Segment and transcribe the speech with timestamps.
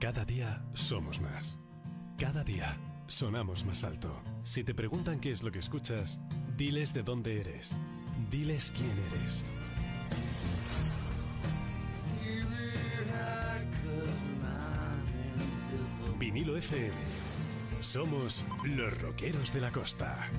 [0.00, 1.58] Cada día somos más.
[2.16, 4.22] Cada día sonamos más alto.
[4.44, 6.22] Si te preguntan qué es lo que escuchas,
[6.56, 7.76] diles de dónde eres.
[8.30, 9.44] Diles quién eres.
[16.18, 17.25] Vinilo FM.
[17.80, 20.30] Somos los rockeros de la costa.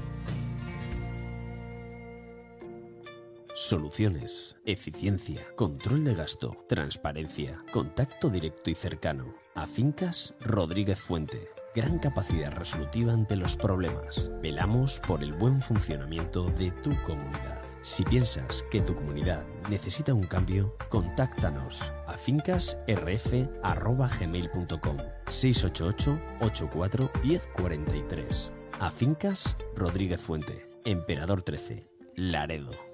[3.54, 9.34] Soluciones, eficiencia, control de gasto, transparencia, contacto directo y cercano.
[9.56, 11.50] Afincas Rodríguez Fuente.
[11.74, 14.30] Gran capacidad resolutiva ante los problemas.
[14.42, 17.57] Velamos por el buen funcionamiento de tu comunidad.
[17.88, 24.98] Si piensas que tu comunidad necesita un cambio, contáctanos a fincasrf.gmail.com
[25.30, 28.52] 688 84 1043
[28.82, 31.88] A Fincas Rodríguez Fuente, Emperador 13,
[32.18, 32.87] Laredo.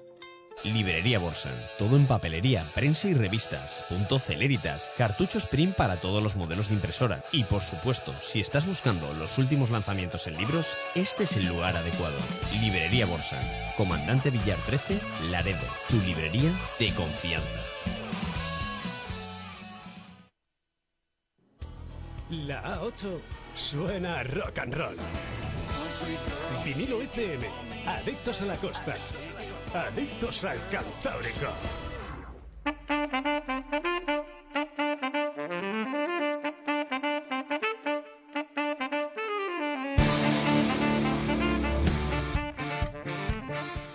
[0.63, 1.53] Librería Borsan.
[1.77, 3.85] Todo en papelería, prensa y revistas.
[3.89, 4.91] Punto Celeritas.
[4.97, 7.23] Cartuchos print para todos los modelos de impresora.
[7.31, 11.75] Y por supuesto, si estás buscando los últimos lanzamientos en libros, este es el lugar
[11.75, 12.17] adecuado.
[12.61, 13.43] Librería Borsan.
[13.77, 15.67] Comandante Villar 13, Laredo.
[15.89, 17.59] Tu librería de confianza.
[22.29, 23.19] La A8
[23.53, 24.97] suena a rock and roll.
[26.65, 27.47] Vinilo FM.
[27.85, 28.95] Adictos a la costa.
[29.73, 31.47] Adictos al Cantábrico.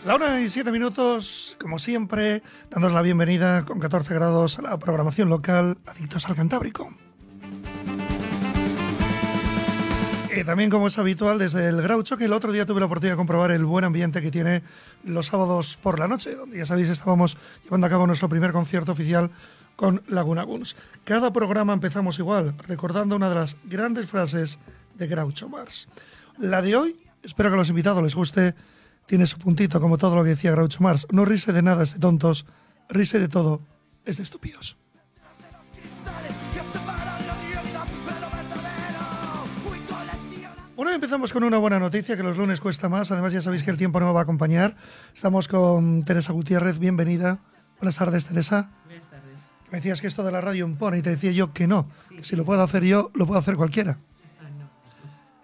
[0.04, 4.78] La hora y siete minutos, como siempre, dándonos la bienvenida con 14 grados a la
[4.80, 6.92] programación local Adictos al Cantábrico.
[10.44, 13.18] También, como es habitual, desde el Graucho, que el otro día tuve la oportunidad de
[13.18, 14.62] comprobar el buen ambiente que tiene
[15.04, 18.92] los sábados por la noche, donde ya sabéis, estábamos llevando a cabo nuestro primer concierto
[18.92, 19.30] oficial
[19.76, 20.76] con Laguna Guns.
[21.04, 24.58] Cada programa empezamos igual, recordando una de las grandes frases
[24.94, 25.88] de Groucho Mars.
[26.38, 28.54] La de hoy, espero que a los invitados les guste,
[29.06, 31.06] tiene su puntito, como todo lo que decía Groucho Mars.
[31.10, 32.46] No rise de nada es de tontos,
[32.88, 33.60] rise de todo
[34.04, 34.76] es de estúpidos.
[40.78, 43.10] Bueno, empezamos con una buena noticia, que los lunes cuesta más.
[43.10, 44.76] Además, ya sabéis que el tiempo no me va a acompañar.
[45.12, 47.40] Estamos con Teresa Gutiérrez, bienvenida.
[47.80, 48.70] Buenas tardes, Teresa.
[48.84, 49.34] Buenas tardes.
[49.72, 52.22] Me decías que esto de la radio impone y te decía yo que no, que
[52.22, 53.98] si lo puedo hacer yo, lo puedo hacer cualquiera.
[54.40, 54.70] Ah, no.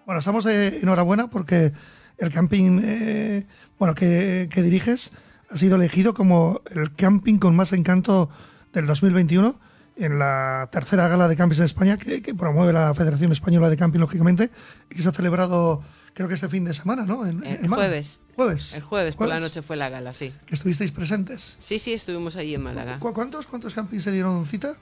[0.05, 1.73] Bueno, estamos de enhorabuena porque
[2.17, 3.45] el camping eh,
[3.77, 5.11] bueno, que, que diriges
[5.49, 8.29] ha sido elegido como el camping con más encanto
[8.71, 9.59] del 2021
[9.97, 13.77] en la tercera gala de campings de España que, que promueve la Federación Española de
[13.77, 14.49] Camping, lógicamente,
[14.89, 15.83] y que se ha celebrado
[16.13, 17.25] creo que este fin de semana, ¿no?
[17.25, 18.21] En, El en jueves.
[18.35, 18.73] Jueves.
[18.73, 20.33] El jueves por la noche fue la gala, sí.
[20.45, 21.57] Que estuvisteis presentes.
[21.59, 22.99] Sí, sí, estuvimos allí en Málaga.
[22.99, 24.75] ¿Cu- ¿Cuántos, ¿Cuántos campings se dieron cita?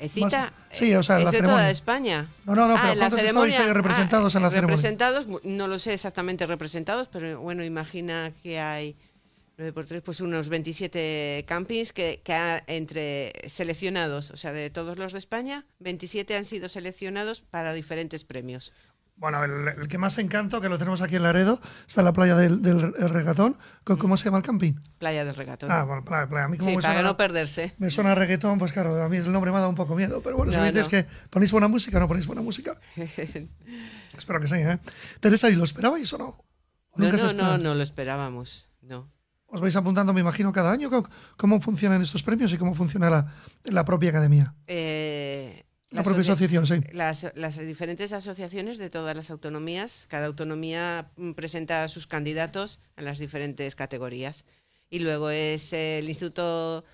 [0.00, 0.52] ¿Eh, ¿Cita?
[0.70, 2.26] Sí, o sea, en ¿Es la de toda España?
[2.46, 3.20] No, no, no, Ah, pero en ¿cuántos
[3.58, 4.76] ahí representados Ah, en la ceremonia?
[4.76, 8.94] Representados, no lo sé exactamente representados, pero bueno, imagina que hay
[9.58, 14.70] 9 por 3, pues unos 27 campings que, que ha- entre seleccionados, o sea, de
[14.70, 18.72] todos los de España, 27 han sido seleccionados para diferentes premios.
[19.16, 22.12] Bueno, el, el que más encanto, que lo tenemos aquí en Laredo, está en la
[22.12, 23.58] playa del, del Regatón.
[23.82, 24.74] ¿Cómo se llama el camping?
[24.98, 25.72] Playa del Regatón.
[25.72, 26.44] Ah, bueno, playa, playa.
[26.44, 27.74] A mí como sí, me, para suena, no perderse.
[27.78, 30.22] me suena reggaetón, pues claro, a mí el nombre me ha dado un poco miedo.
[30.22, 32.78] Pero bueno, si No, me dices que ponéis buena música, no ponéis buena música.
[34.16, 34.78] Espero que sí, ¿eh?
[35.18, 36.28] Teresa, ¿y lo esperabais o no?
[36.90, 39.10] ¿O No, no, no, no lo esperábamos, no.
[39.50, 40.90] Os vais apuntando, me imagino, cada año.
[40.90, 43.32] ¿Cómo, cómo funcionan estos premios y cómo funciona la,
[43.64, 44.54] la propia academia?
[44.66, 46.74] Eh, La propia asociación, sí.
[46.92, 52.78] Las, las diferentes asociaciones de todas las autonomías, cada autonomía mm, presenta a sus candidatos
[52.98, 54.44] en las diferentes categorías.
[54.90, 56.84] Y luego es el Instituto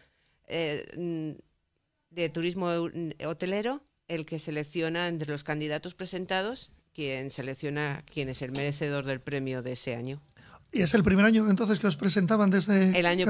[0.47, 8.05] eh, mm, de Turismo Eu- Hotelero el que selecciona entre los candidatos presentados quien selecciona
[8.13, 10.23] quién es el merecedor del premio de ese año.
[10.75, 13.27] ¿Y es el primer año entonces que os presentaban desde El año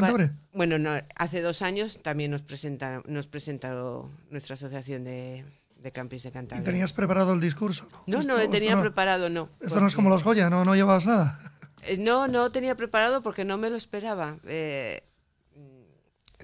[0.54, 5.44] bueno, no, hace dos años también nos presenta, nos presentó nuestra asociación de,
[5.78, 6.64] de campings de ¿Y Cantabria.
[6.64, 7.86] tenías preparado el discurso?
[8.06, 9.50] No, no, esto tenía no- preparado, no.
[9.60, 11.38] Esto no es como los Goya, no, no llevabas nada.
[11.86, 14.38] Eh, No, no tenía preparado porque no me lo esperaba.
[14.46, 15.02] Eh,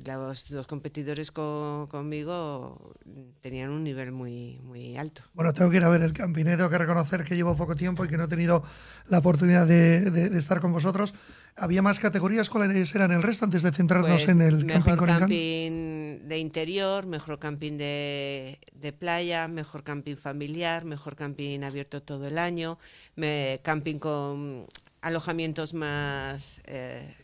[0.05, 2.95] los, los competidores co- conmigo
[3.41, 5.23] tenían un nivel muy, muy alto.
[5.35, 6.47] Bueno, tengo que ir a ver el camping.
[6.47, 6.57] ¿eh?
[6.57, 8.63] Tengo que reconocer que llevo poco tiempo y que no he tenido
[9.09, 11.15] la oportunidad de, de- de estar con vosotros.
[11.57, 12.49] ¿Había más categorías?
[12.49, 15.21] ¿Cuáles eran el resto antes de centrarnos Pues, en el camping mejor con encanto?
[15.21, 22.27] camping de interior, mejor camping de, de playa, mejor camping familiar, mejor camping abierto todo
[22.29, 22.79] el año,
[23.17, 24.67] me- camping con
[25.03, 27.15] alojamientos más eh,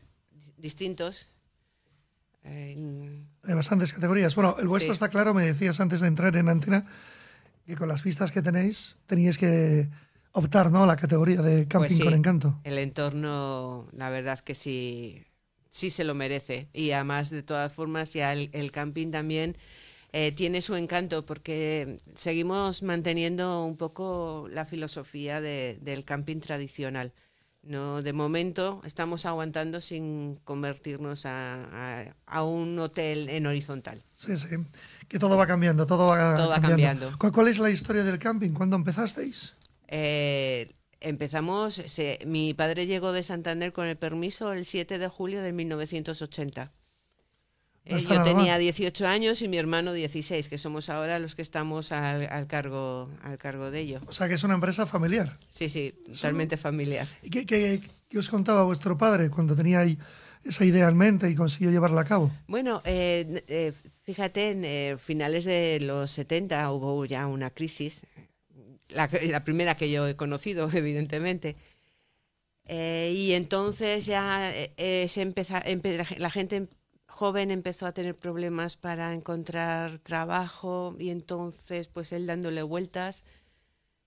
[0.58, 1.30] distintos.
[2.46, 4.34] Hay bastantes categorías.
[4.34, 4.96] Bueno, el vuestro Sí.
[4.96, 6.86] está claro, me decías antes de entrar en antena,
[7.66, 9.88] que con las vistas que tenéis teníais que
[10.32, 10.82] optar ¿no?
[10.84, 12.04] a la categoría de camping Pues sí.
[12.04, 12.60] con encanto.
[12.64, 15.24] el entorno, la verdad que sí,
[15.70, 16.68] sí se lo merece.
[16.72, 19.56] Y además, de todas formas, ya el, el camping también
[20.12, 27.12] eh, tiene su encanto porque seguimos manteniendo un poco la filosofía de- del camping tradicional.
[27.66, 31.64] No, de momento estamos aguantando sin convertirnos a,
[32.00, 34.02] a- a un hotel en horizontal.
[34.14, 34.46] Sí, sí.
[35.08, 37.12] Que todo va cambiando, todo va, Todo va cambiando.
[37.18, 38.50] ¿Cuál, cuál es la historia del camping?
[38.52, 39.54] ¿Cuándo empezasteis?
[39.88, 45.42] Eh, empezamos, se- mi padre llegó de Santander con el permiso el 7 de julio
[45.42, 46.72] de 1980.
[47.86, 48.60] Eh, yo tenía mal.
[48.60, 53.08] 18 años y mi hermano 16, que somos ahora los que estamos al, al cargo,
[53.22, 54.00] al cargo de ello.
[54.08, 55.38] O sea, que es una empresa familiar.
[55.50, 57.06] Sí, sí, totalmente familiar.
[57.22, 59.96] ¿Y qué, qué- qué os contaba vuestro padre cuando tenía ahí
[60.44, 62.32] esa idea en mente y consiguió llevarla a cabo?
[62.48, 63.72] Bueno, eh, eh,
[64.04, 68.02] fíjate, en eh, finales de los 70 hubo ya una crisis,
[68.88, 71.54] la, la primera que yo he conocido, evidentemente.
[72.68, 76.66] Eh, y entonces ya eh, se empeza- empe- la gente
[77.16, 83.24] joven empezó a tener problemas para encontrar trabajo y entonces pues él dándole vueltas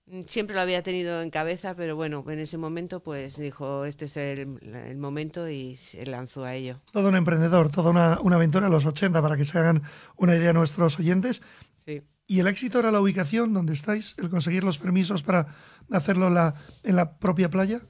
[0.06, 4.04] mm, siempre lo había tenido en cabeza pero bueno en ese momento pues dijo este
[4.04, 8.36] es el, el momento y se lanzó a ello Todo un emprendedor, toda una, una
[8.36, 9.82] aventura en los 80 para que se hagan
[10.16, 11.42] una idea nuestros oyentes.
[11.84, 14.14] sí ¿Y el éxito era la ubicación donde estáis?
[14.16, 15.48] ¿El conseguir los permisos para
[15.90, 16.54] hacerlo la,
[16.84, 17.80] en la propia playa?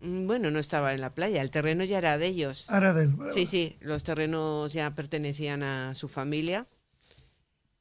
[0.00, 2.64] Mm, Bueno, no estaba en la playa, el terreno ya era de ellos.
[2.68, 3.08] Ahora del.
[3.08, 3.46] vale, Sí, vale.
[3.50, 6.66] sí, los terrenos ya pertenecían a su familia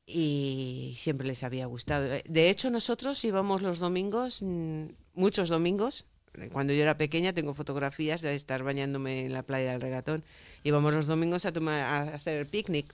[0.05, 2.05] y siempre les había gustado.
[2.13, 6.05] Eh, De hecho, nosotros íbamos los domingos, mm, muchos domingos,
[6.51, 10.23] cuando yo era pequeña tengo fotografías de estar bañándome en la playa del regatón.
[10.63, 12.93] Íbamos los domingos a, tomar, a hacer el picnic,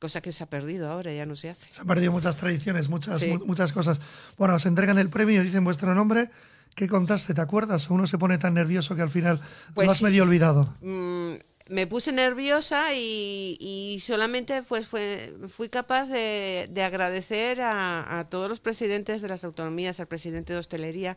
[0.00, 1.72] cosa que se ha perdido ahora, ya no se hace.
[1.72, 3.28] Se han perdido muchas tradiciones, muchas, Sí.
[3.28, 4.00] mu- muchas cosas.
[4.36, 6.28] Bueno, os entregan el premio, dicen vuestro nombre.
[6.76, 7.32] ¿Qué contaste?
[7.32, 7.90] ¿Te acuerdas?
[7.90, 9.40] ¿O uno se pone tan nervioso que al final
[9.74, 10.76] Pues lo has medio olvidado?
[10.82, 11.36] Mm,
[11.70, 18.28] me puse nerviosa y, y solamente pues fue, fui capaz de, de agradecer a, a
[18.28, 21.16] todos los presidentes de las autonomías, al presidente de hostelería,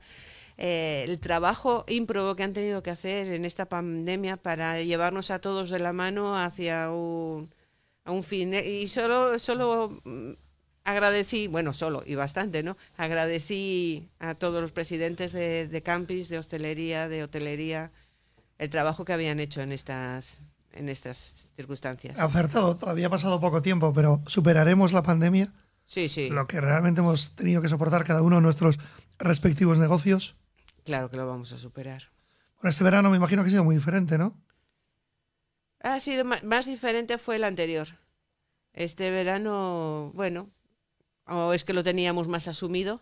[0.57, 5.39] eh, el trabajo ímprobo que han tenido que hacer en esta pandemia para llevarnos a
[5.39, 7.53] todos de la mano hacia un,
[8.05, 8.53] a un fin.
[8.53, 10.31] Y solo, solo mm,
[10.89, 12.77] agradecí, bueno, solo y bastante, ¿no?
[12.97, 17.91] Agradecí a todos los presidentes de, de campings, de hostelería, de hotelería,
[18.57, 20.39] el trabajo que habían hecho en estas,
[20.73, 22.17] en estas circunstancias.
[22.19, 25.51] Acertado, todavía ha pasado poco tiempo, pero superaremos la pandemia,
[25.85, 28.77] Sí, sí, lo que realmente hemos tenido que soportar cada uno en nuestros
[29.17, 30.35] respectivos negocios.
[30.85, 32.03] claro que lo vamos a superar.
[32.57, 34.37] Bueno, este verano me imagino que ha sido muy diferente, ¿no?
[35.81, 37.87] Ha sido más diferente fue el anterior.
[38.73, 40.49] Este verano, bueno,
[41.29, 43.01] o es que lo teníamos más asumido,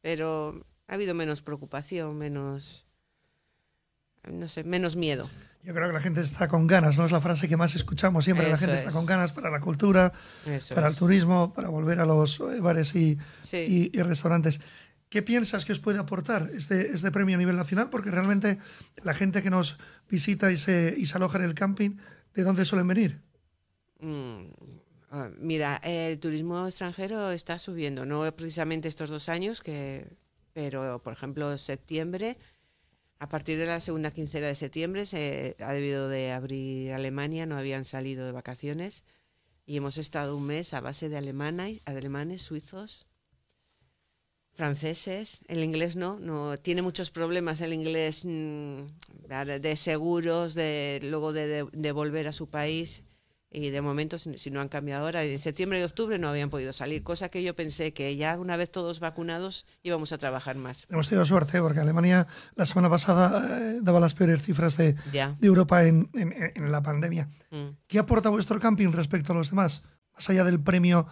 [0.00, 2.86] pero ha habido menos preocupación, menos,
[4.30, 5.28] no sé, menos miedo.
[5.64, 7.04] Yo creo que la gente está con ganas, ¿no?
[7.04, 8.48] Es la frase que más escuchamos siempre.
[8.48, 8.94] la gente está es.
[8.94, 10.12] con ganas para la cultura,
[10.46, 10.98] Eso para el es.
[10.98, 13.90] turismo, para volver a los eh, bares y, Sí.
[13.92, 14.60] y- y restaurantes.
[15.10, 17.88] ¿Qué piensas que os puede aportar este, este premio a nivel nacional?
[17.90, 18.58] Porque realmente
[19.02, 19.78] la gente que nos
[20.08, 21.96] visita y se, y se aloja en el camping,
[22.34, 23.20] ¿de dónde suelen venir?
[24.00, 24.50] Mm,
[25.38, 29.62] Mira, el turismo extranjero está subiendo, no precisamente estos dos años,
[30.52, 32.36] pero por ejemplo septiembre,
[33.18, 37.56] a partir de la segunda quincena de septiembre se ha debido de abrir Alemania, no
[37.56, 39.02] habían salido de vacaciones
[39.64, 43.06] y hemos estado un mes a base de alemana- alemanes, suizos,
[44.52, 48.82] franceses, el inglés no, no tiene muchos problemas el inglés mm,
[49.60, 53.04] de seguros, de luego de, de- de volver a su país
[53.50, 56.72] y de momento si, no han cambiado ahora, en septiembre y octubre no habían podido
[56.72, 60.86] salir, cosa que yo pensé que ya una vez todos vacunados íbamos a trabajar más.
[60.90, 62.26] Hemos tenido suerte porque Alemania
[62.56, 66.82] la semana pasada eh, daba las peores cifras de, de Europa en, en- en la
[66.82, 67.28] pandemia.
[67.50, 67.68] Mm.
[67.86, 69.82] ¿Qué aporta vuestro camping respecto a los demás?
[70.14, 71.06] Más allá del premio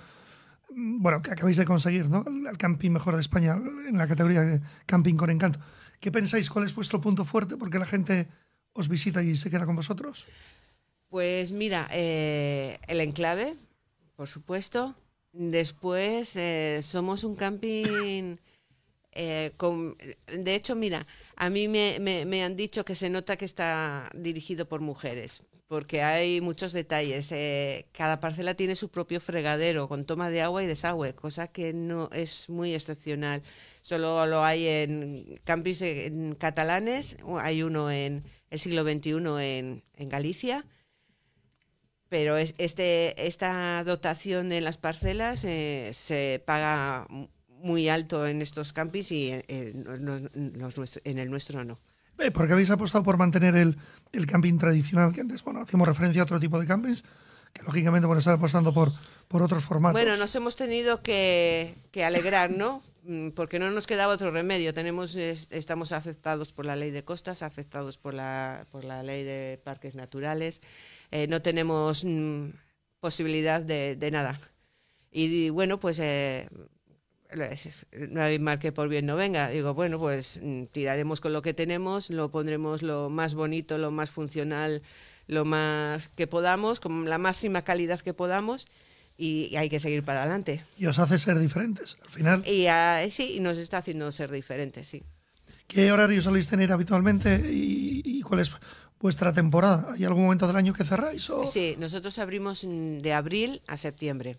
[0.75, 2.23] mm, bueno, que acabáis de conseguir, ¿no?
[2.50, 3.57] El camping mejor de España
[3.88, 5.59] en la categoría de camping con encanto.
[6.00, 6.50] ¿Qué pensáis?
[6.50, 7.57] ¿Cuál es vuestro punto fuerte?
[7.57, 8.28] ¿Por qué la gente
[8.75, 10.26] os visita y se queda con vosotros?
[11.09, 13.55] Pues mira, eh, el enclave,
[14.17, 14.95] por supuesto.
[15.33, 18.37] Después eh, somos un camping
[19.13, 19.97] eh, con...
[20.27, 24.81] De hecho, mira, A mí me, han dicho que se nota que está dirigido por
[24.81, 27.31] mujeres, porque hay muchos detalles.
[27.33, 31.73] Eh, cada parcela tiene su propio fregadero con toma de agua y desagüe, cosa que
[31.75, 33.43] no es muy excepcional.
[33.83, 40.65] Solo lo hay en campings en catalanes, hay uno en el siglo XXI en Galicia.
[42.09, 47.07] Pero es- este, esta dotación en las parcelas eh, se paga
[47.49, 51.79] muy alto en estos campings y en, en los- los nuestro- en el nuestro no.
[52.19, 53.77] Eh, ¿Por qué habéis apostado por mantener el,
[54.13, 55.13] el camping tradicional?
[55.13, 57.03] Que antes, bueno, hacíamos referencia a otro tipo de campings,
[57.53, 58.93] que lógicamente, bueno, están apostando por,
[59.29, 60.01] por otros formatos.
[60.01, 62.83] Bueno, nos hemos tenido que, que alegrar, ¿no?
[63.05, 64.73] Mm, Porque no nos quedaba otro remedio.
[64.73, 69.23] Tenemos, es- estamos afectados por la ley de costas, afectados por la, por la ley
[69.25, 70.63] de parques naturales.
[71.11, 72.49] Eh, no tenemos mm,
[73.01, 74.39] posibilidad de, de nada.
[75.11, 76.49] Y, bueno, pues eh,
[78.11, 79.49] no hay mal que por bien no venga.
[79.49, 83.91] Digo, bueno, pues mm, tiraremos con lo que tenemos, lo pondremos lo más bonito, lo
[83.91, 84.83] más funcional,
[85.27, 88.67] lo más que podamos, con la máxima calidad que podamos
[89.17, 90.63] y hay que seguir para adelante.
[90.79, 91.97] Y os hace ser diferentes.
[92.03, 95.03] Al final, Y ah, sí, y nos está haciendo ser diferentes, sí.
[95.67, 98.53] ¿qué horario soléis tener habitualmente y, y cuál es
[99.00, 99.93] vuestra temporada?
[99.93, 101.29] ¿Hay algún momento del año que cerráis?
[101.31, 101.47] O...
[101.47, 104.38] Sí, nosotros abrimos de abril a septiembre.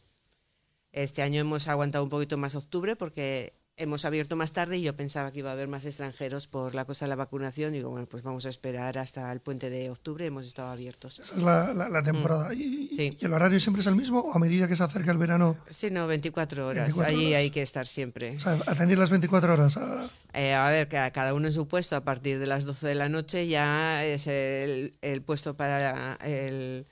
[0.91, 4.95] Este año hemos aguantado un poquito más octubre porque hemos abierto más tarde y yo
[4.95, 7.73] pensaba que iba a haber más extranjeros por la cosa de la vacunación.
[7.73, 10.25] Digo, bueno, pues vamos a esperar hasta el puente de octubre.
[10.25, 11.19] Hemos estado abiertos.
[11.19, 12.53] Esa es la, la- la temporada.
[12.53, 12.95] ¿Y, Mm.
[12.97, 13.17] Sí.
[13.21, 15.55] y el horario siempre es el mismo o a medida que se acerca el verano?
[15.69, 16.85] Sí, no, 24 horas.
[16.87, 17.37] 24 Allí horas.
[17.39, 18.35] hay que estar siempre.
[18.37, 19.77] O sea, atender las 24 horas.
[19.77, 21.95] a- Eh, a ver, ca- cada uno en su puesto.
[21.95, 26.87] A partir de las 12 de la noche ya es el, el puesto para el...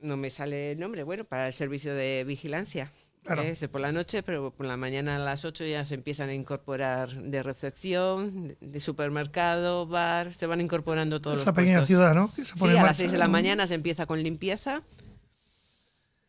[0.00, 2.90] No me sale el nombre, bueno, para el servicio de vigilancia.
[3.24, 3.42] Claro.
[3.42, 6.34] Es por la noche, pero por la mañana a las 8 ya se empiezan a
[6.34, 11.88] incorporar de recepción, de, supermercado, bar, se van incorporando todos esa los pequeña puestos.
[11.88, 12.30] ciudad, ¿no?
[12.34, 14.82] Que se pone Sí, a las marcha, 6 de la mañana se empieza con limpieza.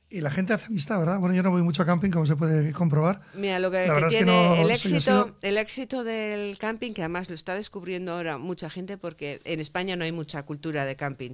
[0.09, 1.19] Y la gente hace amistad, ¿verdad?
[1.19, 3.21] Bueno, yo no voy mucho a camping, como se puede comprobar.
[3.33, 6.57] Mira, lo que, La que verdad es que tiene no el éxito, el éxito del
[6.57, 10.43] camping, que además lo está descubriendo ahora mucha gente, porque en España no hay mucha
[10.43, 11.31] cultura de camping.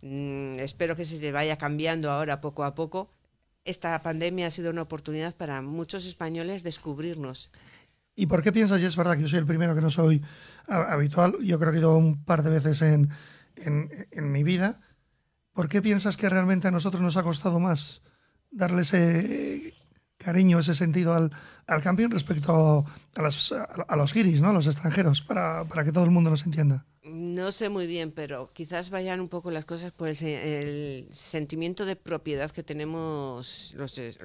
[0.00, 3.10] Mm, espero que se vaya cambiando ahora poco a poco.
[3.64, 7.50] Esta pandemia ha sido una oportunidad para muchos españoles descubrirnos.
[8.14, 10.22] ¿Y por qué piensas, y es verdad que yo soy el primero que no soy
[10.66, 13.10] habitual, yo creo que he ido un par de veces en,
[13.56, 14.80] en, en mi vida,
[15.52, 18.02] ¿por qué piensas que realmente a nosotros nos ha costado más
[18.50, 19.74] darle ese
[20.22, 21.30] cariño, ese sentido al,
[21.66, 22.84] al camping respecto
[23.16, 24.50] a, las, a, los guiris, ¿no?
[24.50, 26.84] a los extranjeros, para, para que todo el mundo nos entienda?
[27.04, 31.08] No sé muy bien, pero quizás vayan un poco las cosas por el, se- el
[31.12, 34.18] sentimiento de propiedad que tenemos los, es-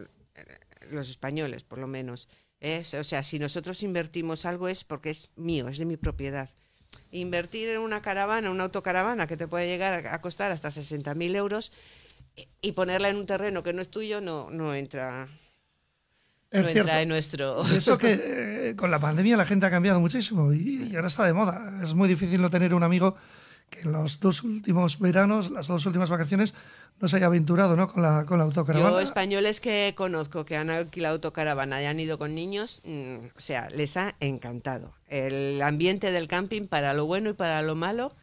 [0.91, 2.27] los españoles, por lo menos.
[2.61, 2.83] ¿eh?
[2.99, 6.49] O sea, si nosotros invertimos algo es porque es mío, es de mi propiedad.
[7.11, 11.71] Invertir en una caravana, una autocaravana que te puede llegar a costar hasta 60.000 euros
[12.35, 15.27] y- y ponerla en un terreno que no es tuyo no, no entra,
[16.49, 16.79] Es no cierto.
[16.89, 17.63] entra en nuestro...
[17.67, 18.19] Eso que
[18.69, 21.79] eh, con la pandemia la gente ha cambiado muchísimo y, y ahora está de moda.
[21.83, 23.15] Es muy difícil no tener un amigo
[23.69, 26.53] que en los dos últimos veranos, las dos últimas vacaciones,
[26.99, 27.91] no se haya aventurado ¿no?
[27.91, 28.91] con, la, con la autocaravana.
[28.91, 33.39] Yo españoles que conozco que han alquilado autocaravana y han ido con niños, mm, o
[33.39, 34.93] sea, les ha encantado.
[35.07, 38.13] El ambiente del camping para lo bueno y para lo malo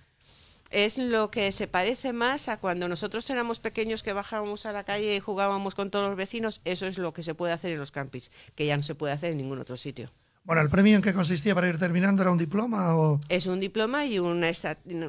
[0.71, 4.85] es lo que se parece más a cuando nosotros éramos pequeños que bajábamos a la
[4.85, 6.61] calle y jugábamos con todos los vecinos.
[6.65, 9.13] Eso es lo que se puede hacer en los campings, que ya no se puede
[9.13, 10.11] hacer en ningún otro sitio.
[10.45, 13.61] Bueno, ¿el premio en qué consistía para ir terminando era un diploma o Es un
[13.61, 14.51] diploma y una,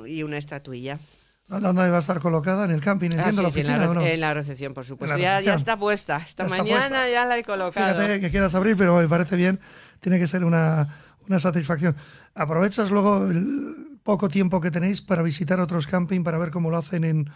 [0.08, 0.98] y una estatuilla.
[1.50, 2.64] dónde va a estar colocada?
[2.66, 3.10] ¿En el camping?
[3.12, 4.02] Ah, ¿Entiendo sí, la sí, en, oficina la, no?
[4.02, 5.18] en la recepción, por supuesto.
[5.18, 6.18] Ya, ya está puesta.
[6.26, 7.10] Esta Ya mañana puesta.
[7.10, 7.96] ya la he colocado.
[7.96, 9.60] Fíjate que quieras abrir, pero me parece bien.
[10.00, 10.88] Tiene que ser una,
[11.28, 11.96] una satisfacción.
[12.34, 16.78] ¿Aprovechas luego el poco tiempo que tenéis para visitar otros camping, para ver cómo lo
[16.78, 17.30] hacen en,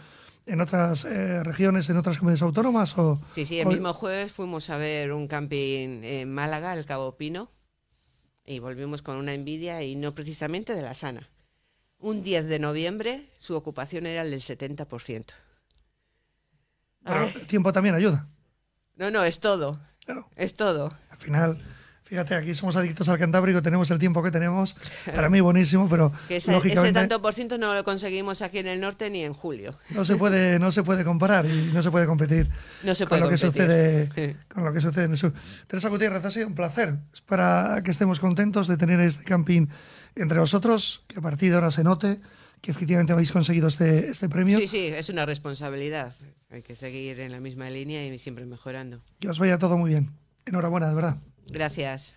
[0.46, 2.96] en otras eh, regiones, en otras comunidades autónomas?
[2.96, 6.86] O, Sí, sí, el o- mismo jueves fuimos a ver un camping en Málaga, el
[6.86, 7.50] Cabo Pino,
[8.46, 11.28] y volvimos con una envidia y no precisamente de la sana.
[11.98, 15.34] Un 10 de noviembre su ocupación era el del 70%.
[17.04, 18.28] Pero Ay, el tiempo también ayuda.
[18.94, 20.28] no, no, es todo, Claro.
[20.36, 20.92] es todo.
[21.10, 21.62] Al final,
[22.10, 24.74] fíjate, aquí somos adictos al Cantábrico, tenemos el tiempo que tenemos.
[25.06, 28.80] Para mí buenísimo, pero Que ese, tanto por ciento no lo conseguimos aquí en el
[28.80, 29.78] norte ni en julio.
[29.90, 32.50] no se puede no se puede comparar y no se puede competir
[32.82, 35.32] No se con lo que sucede con lo que sucede en el sur.
[35.68, 36.96] Teresa Gutiérrez, ha sido un placer.
[37.14, 39.68] Es para que estemos contentos de tener este camping
[40.16, 42.18] entre vosotros, que a partir de ahora se note
[42.60, 44.58] que efectivamente habéis conseguido este, este premio.
[44.58, 46.12] Sí, sí, es una responsabilidad.
[46.50, 49.00] Hay que seguir en la misma línea y siempre mejorando.
[49.20, 50.10] Que os vaya todo muy bien.
[50.44, 51.16] Enhorabuena, de verdad.
[51.50, 52.16] Gracias.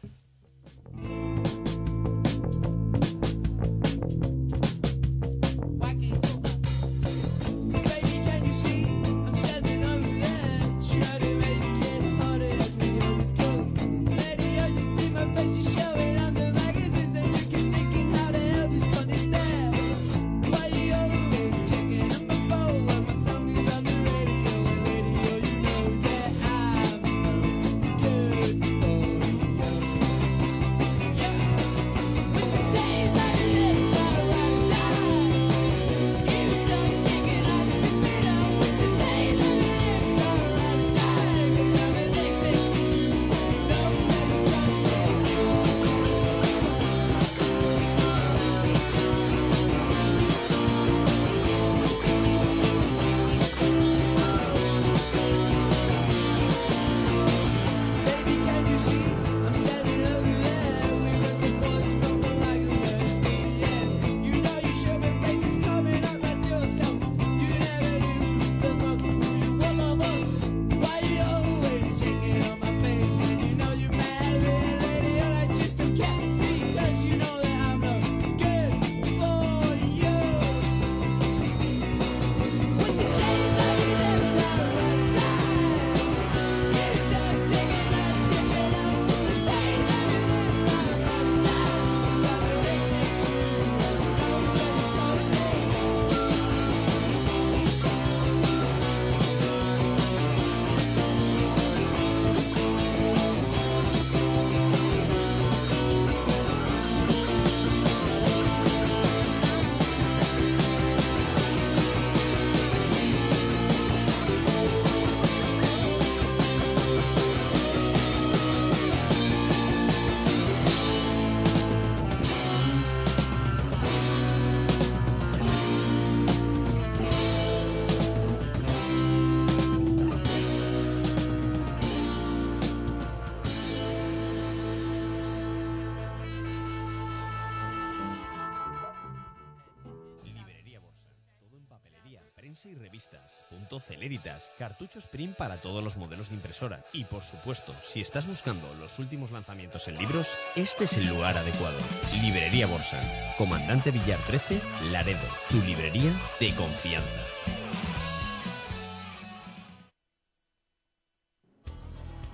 [143.73, 144.51] Punto Celeritas.
[144.59, 146.85] Cartuchos print para todos los modelos de impresora.
[146.93, 151.39] Y por supuesto, si estás buscando los últimos lanzamientos en libros, este es el lugar
[151.39, 151.79] adecuado.
[152.21, 153.03] Librería Borsan.
[153.35, 155.27] Comandante Villar 13, Laredo.
[155.49, 157.21] Tu librería de confianza.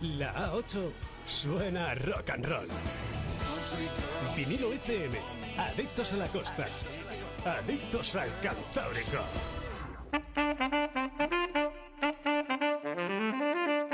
[0.02, 0.92] La A8
[1.26, 2.68] suena a rock and roll.
[4.36, 5.18] Vinilo FM,
[5.58, 6.66] adictos a la costa,
[7.46, 9.24] adictos al Cantábrico.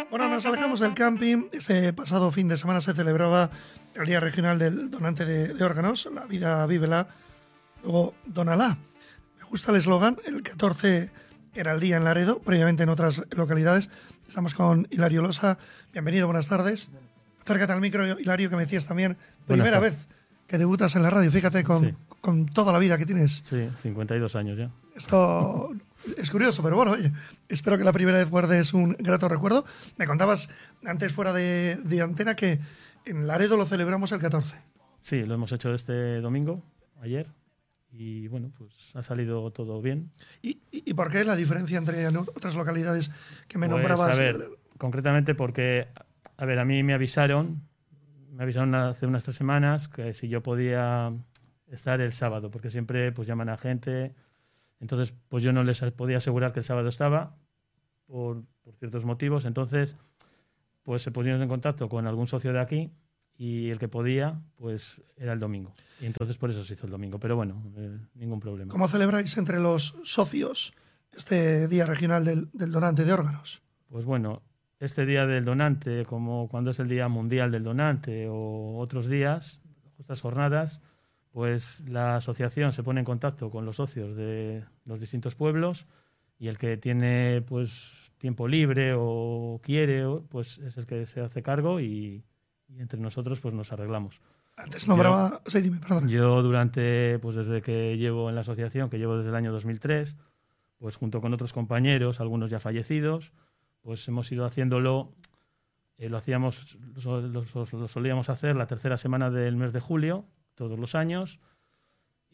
[0.10, 1.48] Bueno, nos alejamos del camping.
[1.52, 3.50] Este pasado fin de semana se celebraba
[3.96, 7.08] el Día Regional del Donante de, de Órganos, La Vida Vívela,
[7.84, 8.78] luego Donalá.
[9.40, 11.12] Me gusta el eslogan, el 14
[11.54, 13.90] era el día en Laredo, previamente en otras localidades.
[14.28, 15.58] Estamos con Hilario Losa.
[15.94, 16.90] Bienvenido, buenas tardes.
[17.44, 19.92] Acércate al micro, Hilario, que me decías también, Buenas primera tardes.
[19.94, 20.08] vez
[20.48, 21.32] que debutas en la radio.
[21.32, 21.96] Fíjate con, Sí.
[22.26, 23.44] Con toda la vida que tienes.
[23.46, 24.72] Sí, 52 años ya.
[24.96, 25.70] Esto
[26.18, 27.12] es curioso, pero bueno, oye,
[27.50, 29.64] espero que la primera vez guardes un grato recuerdo.
[29.98, 30.50] Me contabas
[30.84, 32.60] antes fuera de, de antena que
[33.06, 34.56] en Laredo lo celebramos el 14.
[35.04, 36.64] Sí, lo hemos hecho este domingo,
[37.00, 37.28] ayer,
[37.92, 40.10] y bueno, pues ha salido todo bien.
[40.42, 43.12] ¿Y, y, por qué la diferencia entre en otras localidades
[43.48, 44.16] que me Pues, nombrabas?
[44.16, 45.88] a ver, concretamente porque,
[46.38, 47.62] a ver, a mí me avisaron,
[48.32, 51.14] me avisaron hace unas tres semanas que si yo podía
[51.76, 54.14] estar el sábado, porque siempre pues llaman a gente,
[54.80, 57.36] entonces pues yo no les podía asegurar que el sábado estaba
[58.08, 59.96] por, por ciertos motivos, entonces
[60.84, 62.92] pues se pusieron en contacto con algún socio de aquí
[63.38, 65.74] y el que podía pues era el domingo.
[66.02, 68.72] Y entonces por eso se hizo el domingo, pero bueno, eh, ningún problema.
[68.72, 70.74] ¿Cómo celebráis entre los socios
[71.16, 73.62] este Día Regional del, del Donante de Órganos?
[73.90, 74.42] Pues bueno,
[74.80, 79.62] este día del donante, como cuando es el Día Mundial del Donante o otros días,
[80.00, 80.82] estas jornadas,
[81.36, 85.86] pues la asociación se pone en contacto con los socios de los distintos pueblos
[86.40, 91.44] y el que tiene pues tiempo libre o quiere, pues es el que se hace
[91.44, 92.24] cargo y,
[92.70, 94.22] y entre nosotros pues nos arreglamos.
[94.56, 95.42] Antes nombraba...
[95.48, 96.08] Sí, dime, perdón.
[96.08, 100.16] Yo durante, pues desde que llevo en la asociación, que llevo desde el año 2003,
[100.78, 103.34] pues junto con otros compañeros, algunos ya fallecidos,
[103.82, 105.12] pues hemos ido haciéndolo,
[105.98, 110.24] eh, lo hacíamos, lo, lo- lo solíamos hacer la tercera semana del mes de julio,
[110.56, 111.40] todos los años,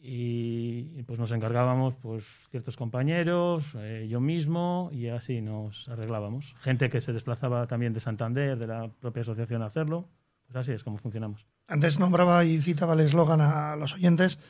[0.04, 6.56] y, pues nos encargábamos, pues ciertos compañeros, eh, yo mismo, y así nos arreglábamos.
[6.58, 10.08] Gente que se desplazaba también de Santander, de la propia asociación a hacerlo,
[10.46, 11.46] pues así es como funcionamos.
[11.68, 14.40] Antes nombraba y citaba el eslogan a los oyentes,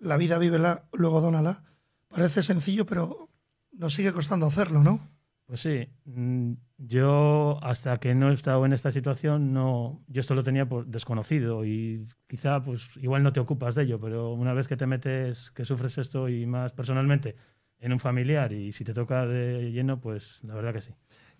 [0.00, 1.64] la vida vívela, luego dónala.
[2.08, 3.28] Parece sencillo, pero
[3.72, 5.00] nos sigue costando hacerlo, ¿no?
[5.46, 10.34] Pues sí, mm, yo hasta que no he estado en esta situación, no, yo esto
[10.34, 14.54] lo tenía por desconocido y quizá pues igual no te ocupas de ello, pero una
[14.54, 17.36] vez que te metes, que sufres esto y más personalmente
[17.78, 20.92] en un familiar y si te toca de lleno, pues la verdad que sí.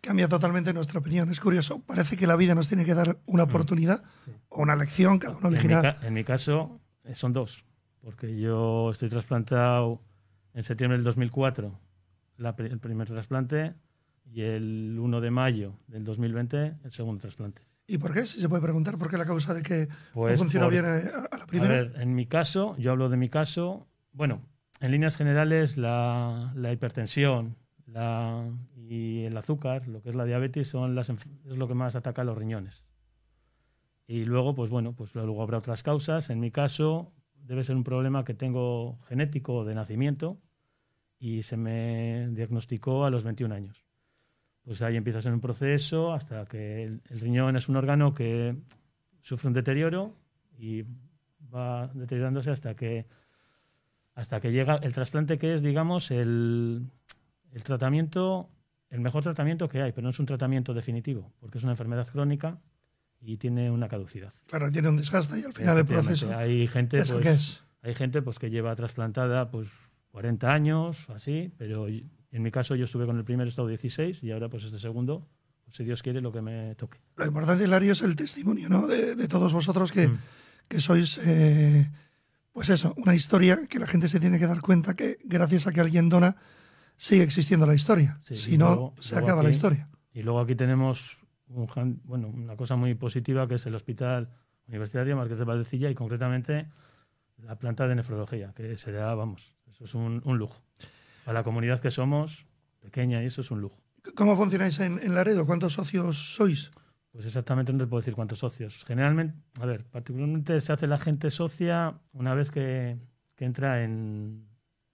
[0.03, 1.31] Cambia totalmente nuestra opinión.
[1.31, 1.81] Es curioso.
[1.81, 4.05] Parece que la vida nos tiene que dar una oportunidad
[4.51, 5.81] o una lección, cada uno En elegirá.
[5.99, 7.65] ca- en mi caso eh, son dos,
[8.03, 10.03] porque yo estoy trasplantado
[10.53, 11.81] en septiembre del 2004,
[12.37, 13.73] la el primer trasplante,
[14.25, 17.63] y el 1 de mayo del 2020 el segundo trasplante.
[17.87, 18.25] ¿Y por qué?
[18.25, 20.85] Si se puede preguntar, ¿por qué la causa de que Pues no funcionó por- bien
[20.87, 20.97] a,
[21.31, 21.73] a la primera?
[21.75, 24.41] A ver, en mi caso, yo hablo de mi caso, bueno,
[24.81, 27.57] en líneas generales la, la hipertensión
[27.87, 31.95] la, y el azúcar, lo que es la diabetes, son las, es lo que más
[31.95, 32.91] ataca a los riñones.
[34.07, 36.29] Y luego, pues bueno, pues luego habrá otras causas.
[36.31, 40.41] En mi caso, debe ser un problema que tengo genético de nacimiento
[41.19, 43.84] y se me diagnosticó a los 21 años.
[44.65, 48.57] Pues ahí empiezas en un proceso hasta que el, el riñón es un órgano que
[49.23, 50.15] sufre un deterioro
[50.59, 50.85] y
[51.55, 53.07] va deteriorándose hasta que
[54.15, 56.87] hasta que llega el trasplante que es digamos el,
[57.53, 58.49] el tratamiento
[58.91, 62.07] el mejor tratamiento que hay pero no es un tratamiento definitivo porque es una enfermedad
[62.09, 62.59] crónica
[63.21, 66.67] y tiene una caducidad Claro, tiene un desgaste y al final el Efectivamente, proceso hay
[66.69, 67.65] gente pues, que es.
[67.83, 69.69] hay gente pues que lleva trasplantada pues
[70.13, 71.87] 40 años así pero
[72.37, 75.27] en mi caso yo estuve con el primer estado 16 y ahora pues este segundo
[75.65, 78.87] pues, si Dios quiere lo que me toque Lo importante, Hilario, es el testimonio ¿no?
[78.87, 80.19] de, de todos vosotros que, Mm.
[80.69, 81.91] que sois, eh,
[82.53, 85.73] pues eso, una historia que la gente se tiene que dar cuenta que gracias a
[85.73, 86.37] que alguien dona,
[86.97, 88.21] sigue existiendo la historia.
[88.25, 89.89] Sí, si no, luego- se luego acaba la historia.
[90.13, 94.29] Y luego aquí tenemos un, bueno, una cosa muy positiva que es el Hospital
[94.69, 96.69] Universitario Marqués de Valdecilla y concretamente
[97.39, 100.63] la planta de nefrología, que será, vamos, eso es un, un lujo.
[101.25, 102.47] Para la comunidad que somos,
[102.81, 103.81] pequeña, y eso es un lujo.
[104.15, 105.47] ¿Cómo funcionáis en, en Laredo?
[105.47, 106.71] ¿Cuántos socios sois?
[107.11, 108.85] Pues exactamente no te puedo decir cuántos socios.
[108.85, 112.99] Generalmente, a ver, particularmente se hace la gente socia una vez que,
[113.37, 114.47] que entra en.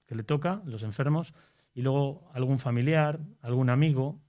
[0.06, 1.32] que le toca, los enfermos,
[1.74, 4.20] y luego algún familiar, algún amigo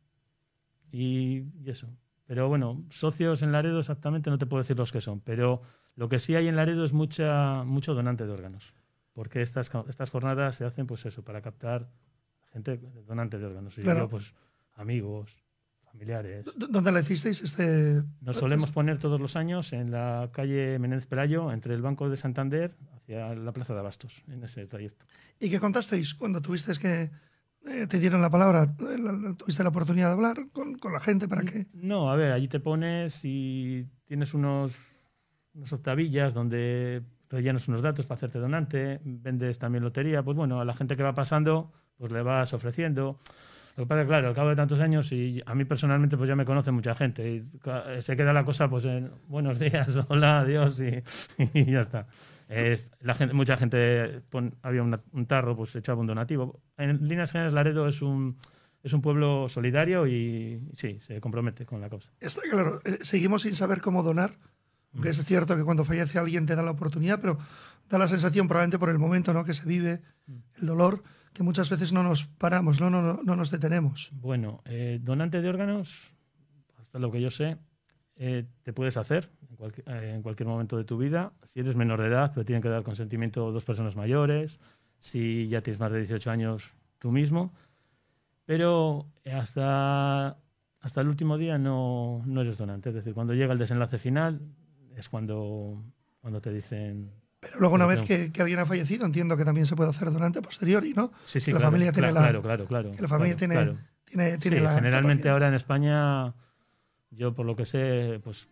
[0.91, 1.87] y, y eso.
[2.25, 5.61] Pero bueno, socios en Laredo exactamente no te puedo decir los que son, pero
[5.95, 8.73] lo que sí hay en Laredo es mucha, mucho donante de órganos,
[9.13, 11.89] porque estas, estas jornadas se hacen pues eso, para captar
[12.51, 13.77] gente donante de órganos.
[13.77, 14.01] Y Claro.
[14.01, 14.33] yo, pues
[14.75, 15.35] amigos,
[15.91, 16.45] familiares.
[16.55, 18.03] ¿Dónde la hicisteis este...?
[18.21, 22.17] Nos solemos poner todos los años en la calle Menéndez Pelayo, entre el Banco de
[22.17, 25.05] Santander hacia la Plaza de Abastos, en ese trayecto.
[25.39, 27.11] ¿Y qué contasteis cuando tuvisteis que...
[27.65, 31.27] eh, te dieron la palabra, eh, tuviste la oportunidad de hablar con, con la gente
[31.27, 31.67] para que...
[31.73, 35.19] No, a ver, allí te pones y tienes unos,
[35.53, 40.65] unas octavillas donde rellenas unos datos para hacerte donante, vendes también lotería, pues bueno, a
[40.65, 43.19] la gente que va pasando, pues le vas ofreciendo.
[43.77, 46.27] Lo que pasa es claro, al cabo de tantos años, y a mí personalmente, pues
[46.27, 50.39] ya me conoce mucha gente, y se queda la cosa, pues en buenos días, hola,
[50.41, 51.01] adiós, y,
[51.53, 52.05] y ya está.
[52.49, 56.59] Eh, la gente, mucha gente, pon- había una- un tarro, pues echaba un donativo.
[56.77, 58.35] En líneas generales, Laredo es un,
[58.83, 62.11] es un pueblo solidario y sí, se compromete con la causa.
[62.19, 64.31] Está claro, eh, seguimos sin saber cómo donar,
[64.93, 67.37] aunque es cierto que cuando fallece alguien te da la oportunidad, pero
[67.89, 69.43] da la sensación, probablemente por el momento ¿no?
[69.43, 70.01] que se vive,
[70.59, 74.09] el dolor, que muchas veces no nos paramos, no, no, no, no nos detenemos.
[74.13, 76.13] Bueno, eh, donante de órganos,
[76.77, 77.57] hasta lo que yo sé,
[78.17, 81.31] eh, te puedes hacer en, cualquier- eh, en cualquier momento de tu vida.
[81.43, 84.59] Si eres menor de edad, te tienen que dar consentimiento dos personas mayores.
[84.99, 87.53] Si ya tienes más de 18 años, tú mismo.
[88.45, 90.37] Pero hasta,
[90.81, 92.89] hasta el último día no, no eres donante.
[92.89, 94.41] Es decir, cuando llega el desenlace final
[94.97, 95.83] es cuando,
[96.21, 97.11] cuando te dicen...
[97.39, 100.11] Pero luego una vez que, que alguien ha fallecido, entiendo que también se puede hacer
[100.11, 101.11] donante a posteriori, ¿no?
[101.25, 103.35] Sí, sí, Que la claro, familia tiene cla- la- claro, claro, claro, que la familia
[103.35, 103.77] claro, tiene, claro.
[104.05, 105.33] tiene, tiene Sí, la generalmente capacidad.
[105.33, 106.33] ahora en España,
[107.09, 108.47] yo por lo que sé, pues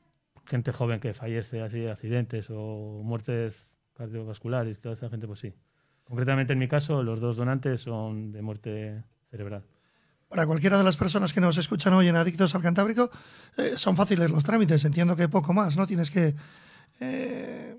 [0.48, 5.54] gente joven que fallece así de accidentes o muertes cardiovasculares, toda esa gente, pues sí.
[6.04, 9.64] Concretamente en mi caso, los dos donantes son de muerte cerebral.
[10.30, 13.10] Para cualquiera de las personas que nos escuchan hoy en Adictos al Cantábrico,
[13.58, 15.88] eh, son fáciles los trámites, entiendo que poco más, ¿no?
[15.88, 16.36] Tienes que
[17.00, 17.76] eh,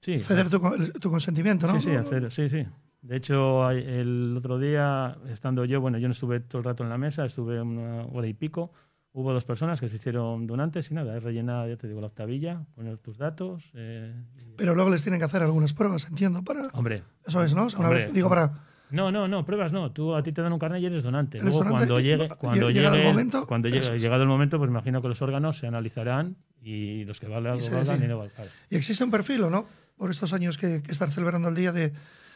[0.00, 1.74] Sí, ceder tu, co- tu consentimiento, ¿no?
[1.74, 2.64] sí, sí, hacer- sí, sí.
[3.02, 6.90] De hecho, el otro día, estando yo, bueno, yo no estuve todo el rato en
[6.90, 8.72] la mesa, estuve una hora y pico.
[9.12, 12.06] Hubo dos personas que se hicieron donantes y nada, es rellenar, ya te digo, la
[12.08, 13.70] octavilla, poner tus datos.
[13.74, 14.14] eh,
[14.56, 16.62] Pero luego les tienen que hacer algunas pruebas, entiendo, para...
[16.74, 17.64] Hombre, Eso es, ¿no?
[17.64, 18.52] O sea, una Hombre, vez, digo, para...
[18.90, 19.92] No, no, no, pruebas no.
[19.92, 21.38] Tú a ti te dan un carnet y eres donante.
[21.38, 21.86] ¿Eres Luego donante?
[21.86, 24.00] cuando llegue, cuando Llegado el llegue, momento, cuando llegue, es.
[24.02, 27.70] llegado el momento, pues imagino que los órganos se analizarán y los que valen algo
[27.70, 28.46] valgan y no valgan.
[28.70, 29.66] Y existe un perfil, ¿o no?
[29.96, 31.92] Por estos años que, que estar celebrando el día de...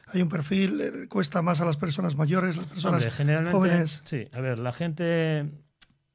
[0.09, 4.03] Hay un perfil, eh, cuesta más a las personas mayores, las personas Hombre, generalmente, jóvenes.
[4.05, 4.27] sí.
[4.33, 5.49] A ver, la gente,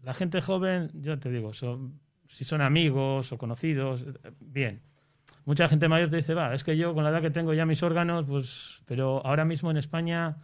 [0.04, 4.82] la gente joven, yo te digo, son, si son amigos o conocidos, eh, bien.
[5.48, 7.66] Mucha gente mayor te dice, va, es que yo con la edad que tengo ya
[7.66, 10.36] mis órganos, pues, pero ahora mismo en España,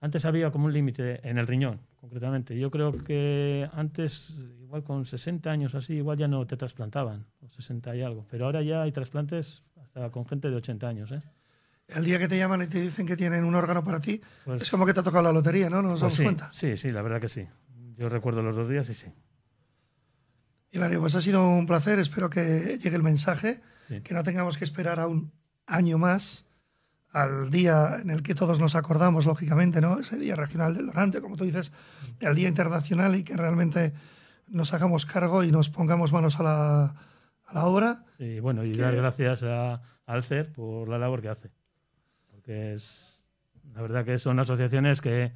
[0.00, 2.58] antes había como un límite en el riñón, concretamente.
[2.58, 7.48] Yo creo que antes, igual con 60 años así, igual ya no te trasplantaban, o
[7.50, 11.20] 60 y algo, pero ahora ya hay trasplantes hasta con gente de 80 años, ¿eh?
[11.88, 14.62] El día que te llaman y te dicen que tienen un órgano para ti, Pues-
[14.62, 15.82] es como que te ha tocado la lotería, ¿no?
[15.82, 16.50] No nos Pues damos sí, cuenta.
[16.54, 17.46] sí, sí, la verdad que sí.
[17.98, 19.08] Yo recuerdo los dos días y sí.
[20.70, 21.98] Hilario, pues ha sido un placer.
[21.98, 24.00] Espero que llegue el mensaje, Sí.
[24.00, 25.32] que no tengamos que esperar a un
[25.66, 26.44] año más
[27.12, 30.00] al día en el que todos nos acordamos, lógicamente, ¿no?
[30.00, 31.72] Ese día regional del donante, como tú dices,
[32.20, 33.92] el día internacional y que realmente
[34.48, 36.84] nos hagamos cargo y nos pongamos manos a la,
[37.44, 38.04] a la obra.
[38.16, 41.50] Sí, bueno, y dar gracias a, al CER por la labor que hace.
[42.30, 43.24] Porque es,
[43.74, 45.32] la verdad que son asociaciones que,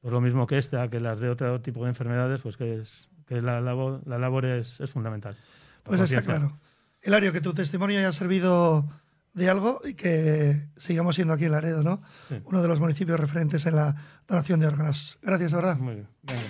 [0.00, 3.08] por lo mismo que esta, que las de otro tipo de enfermedades, pues que, es,
[3.26, 5.36] que la labor, la labor es, es fundamental.
[5.82, 6.56] Pues está claro.
[7.02, 8.88] Hilario, que tu testimonio haya servido
[9.32, 12.02] de algo y que sigamos siendo aquí en Laredo, ¿no?
[12.28, 12.40] Sí.
[12.44, 13.94] Uno de los municipios referentes en la
[14.26, 15.18] donación de órganos.
[15.22, 15.76] Gracias, de verdad.
[15.78, 16.08] Muy bien.
[16.22, 16.42] venga.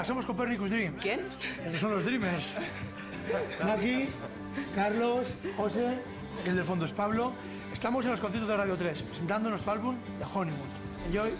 [0.00, 0.94] Hola, somos Copernicus Dream.
[0.98, 1.20] ¿Quién?
[1.66, 2.54] Esos son los Dreamers.
[3.62, 4.08] Aquí,
[4.74, 5.26] Carlos,
[5.58, 5.98] José,
[6.46, 7.34] el del fondo es Pablo.
[7.70, 10.68] Estamos en los conciertos de Radio 3, presentando nuestro álbum The Honeymoon.
[11.06, 11.32] Enjoy.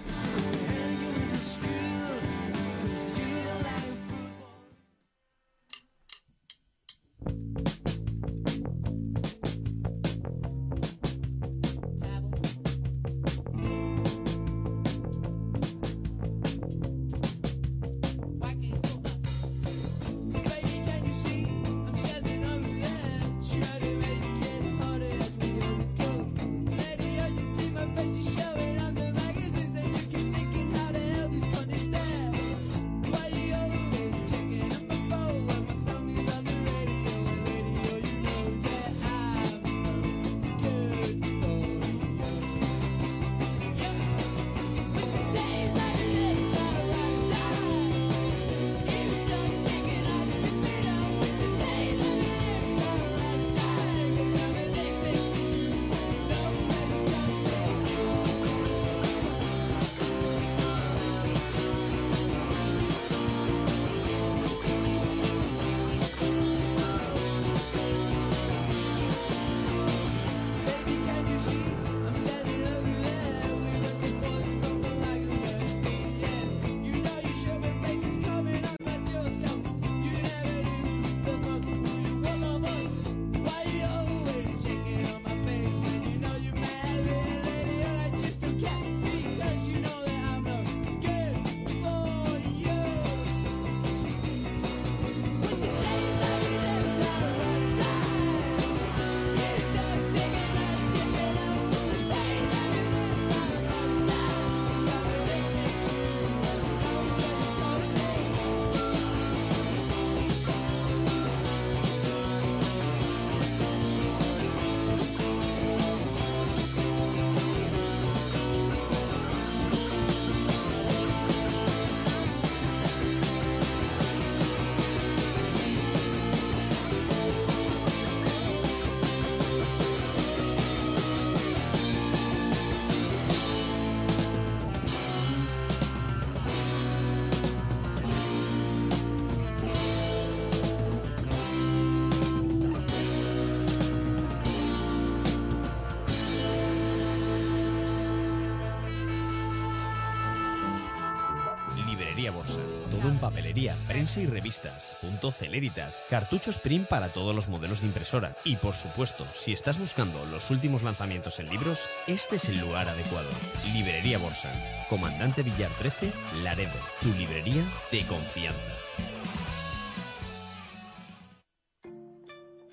[152.20, 152.60] Librería Borsa.
[152.90, 154.98] Todo en papelería, prensa y revistas.
[155.00, 156.04] Punto Celeritas.
[156.10, 158.36] Cartuchos print para todos los modelos de impresora.
[158.44, 162.90] Y por supuesto, si estás buscando los últimos lanzamientos en libros, este es el lugar
[162.90, 163.30] adecuado.
[163.72, 164.52] Librería Borsa.
[164.90, 166.78] Comandante Villar 13, Laredo.
[167.00, 168.72] Tu librería de confianza.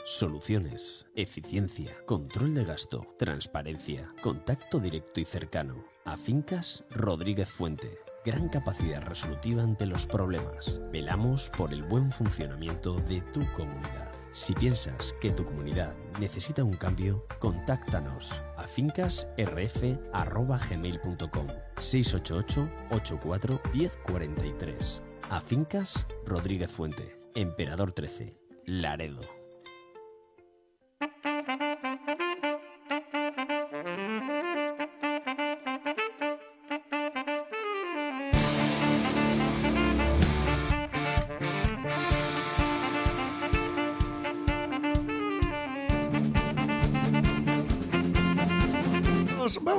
[0.04, 5.86] Soluciones, eficiencia, control de gasto, transparencia, contacto directo y cercano.
[6.04, 8.07] A Fincas Rodríguez Fuente.
[8.28, 10.82] Gran capacidad resolutiva ante los problemas.
[10.92, 14.12] Velamos por el buen funcionamiento de tu comunidad.
[14.34, 21.48] Si piensas que tu comunidad necesita un cambio, contáctanos a fincasrf.gmail.com
[21.80, 28.36] 688 84 1043 A Fincas Rodríguez Fuente, Emperador 13,
[28.66, 29.22] Laredo.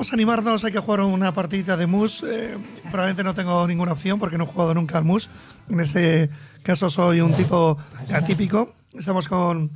[0.09, 2.23] Vamos, a animarnos, hay que jugar una partidita de mus.
[2.27, 5.29] eh, probablemente no tengo ninguna opción porque no he jugado nunca al mus.
[5.69, 6.31] En este
[6.63, 7.77] caso soy un tipo
[8.15, 8.73] atípico.
[8.95, 9.71] Estamos con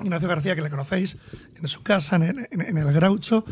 [0.00, 1.18] Ignacio García, que le conocéis,
[1.54, 3.44] en su casa, en el, en- en el Graucho,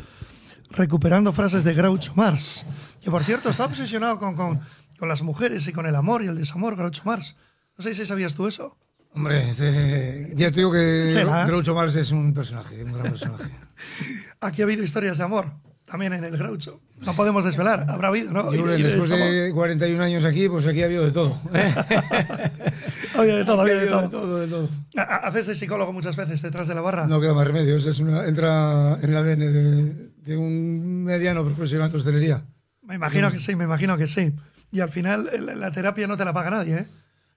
[0.70, 2.64] recuperando frases de Groucho Mars.
[3.01, 4.61] Que por cierto, está obsesionado con, con,
[4.99, 7.37] con las mujeres y con el amor y el desamor, Groucho Mars.
[7.79, 8.77] No sé si sabías tú eso.
[9.14, 11.47] Hombre, este- ya te digo que Será.
[11.47, 13.53] Groucho Marx es un personaje, un gran personaje.
[14.40, 15.53] Aquí ha habido historias de amor,
[15.85, 16.81] también en el Groucho.
[17.01, 18.53] No podemos desvelar, habrá habido, ¿no?
[18.55, 21.38] Y después de 41 años aquí, pues aquí ha habido de todo.
[23.16, 24.03] Había de todo, de habido todo.
[24.03, 24.68] de todo, de todo.
[24.97, 27.07] Ha- ha- ¿Haces de psicólogo muchas veces detrás de la barra?
[27.07, 31.90] No queda más remedio, es una, entra en el ADN de, de un mediano profesional
[31.90, 32.42] de hostelería.
[32.83, 34.33] Me imagino que sí, me imagino que sí.
[34.73, 36.87] Y al final la, la terapia no te la paga nadie, ¿eh?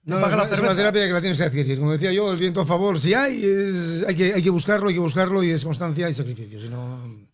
[0.04, 1.78] No, no, paga es, la es una terapia que la tienes que adquirir.
[1.80, 4.88] Como decía yo, el viento a favor, si hay, es- hay, que, hay que buscarlo,
[4.90, 7.27] hay que buscarlo y es constancia y sacrificio, si no,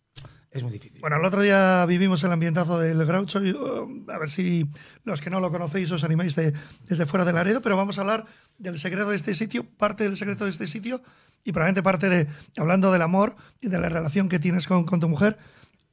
[0.54, 1.00] es muy difícil.
[1.00, 3.40] Bueno, el otro día vivimos el ambientazo del Groucho.
[3.40, 4.66] uh, a ver si
[5.04, 6.54] los que no lo conocéis os animáis de-
[6.88, 8.24] desde fuera del Laredo, pero vamos a hablar
[8.58, 11.02] del secreto de este sitio, parte del secreto de este sitio
[11.44, 15.00] y probablemente parte de, hablando del amor y de la relación que tienes con, con
[15.00, 15.36] tu mujer,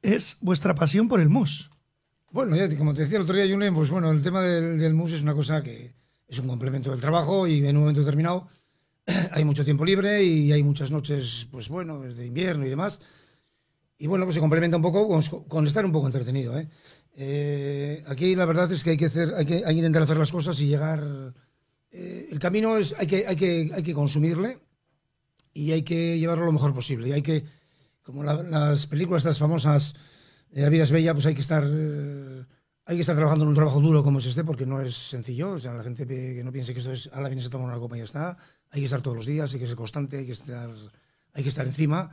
[0.00, 1.68] es vuestra pasión por el mus.
[2.30, 4.94] Bueno, ya como te decía el otro día, Julen, pues bueno, el tema del, del
[4.94, 5.92] mus es una cosa que
[6.28, 8.48] es un complemento del trabajo y en un momento determinado
[9.32, 13.02] hay mucho tiempo libre y hay muchas noches, pues bueno, de invierno y demás.
[14.02, 16.58] Y bueno, pues se complementa un poco con, con estar un poco entretenido.
[16.58, 16.68] ¿eh?
[17.14, 20.16] Eh, aquí la verdad es que hay que, hacer, hay que, hay que intentar hacer
[20.18, 21.00] las cosas y llegar...
[21.92, 24.58] eh, el camino es, hay que, hay, que, hay que consumirle
[25.54, 27.10] y hay que llevarlo lo mejor posible.
[27.10, 27.44] Y hay que,
[28.02, 29.94] como la- las películas estas famosas,
[30.50, 31.64] eh, La vida es bella, pues hay que estar...
[31.64, 32.44] eh,
[32.84, 35.52] hay que estar trabajando en un trabajo duro como es este, porque no es sencillo.
[35.52, 37.68] O sea, la gente que no piense que esto es, a la vienes a tomar
[37.68, 38.36] una copa y ya está.
[38.72, 40.68] Hay que estar todos los días, hay que ser constante, hay que estar,
[41.34, 42.10] hay que estar encima.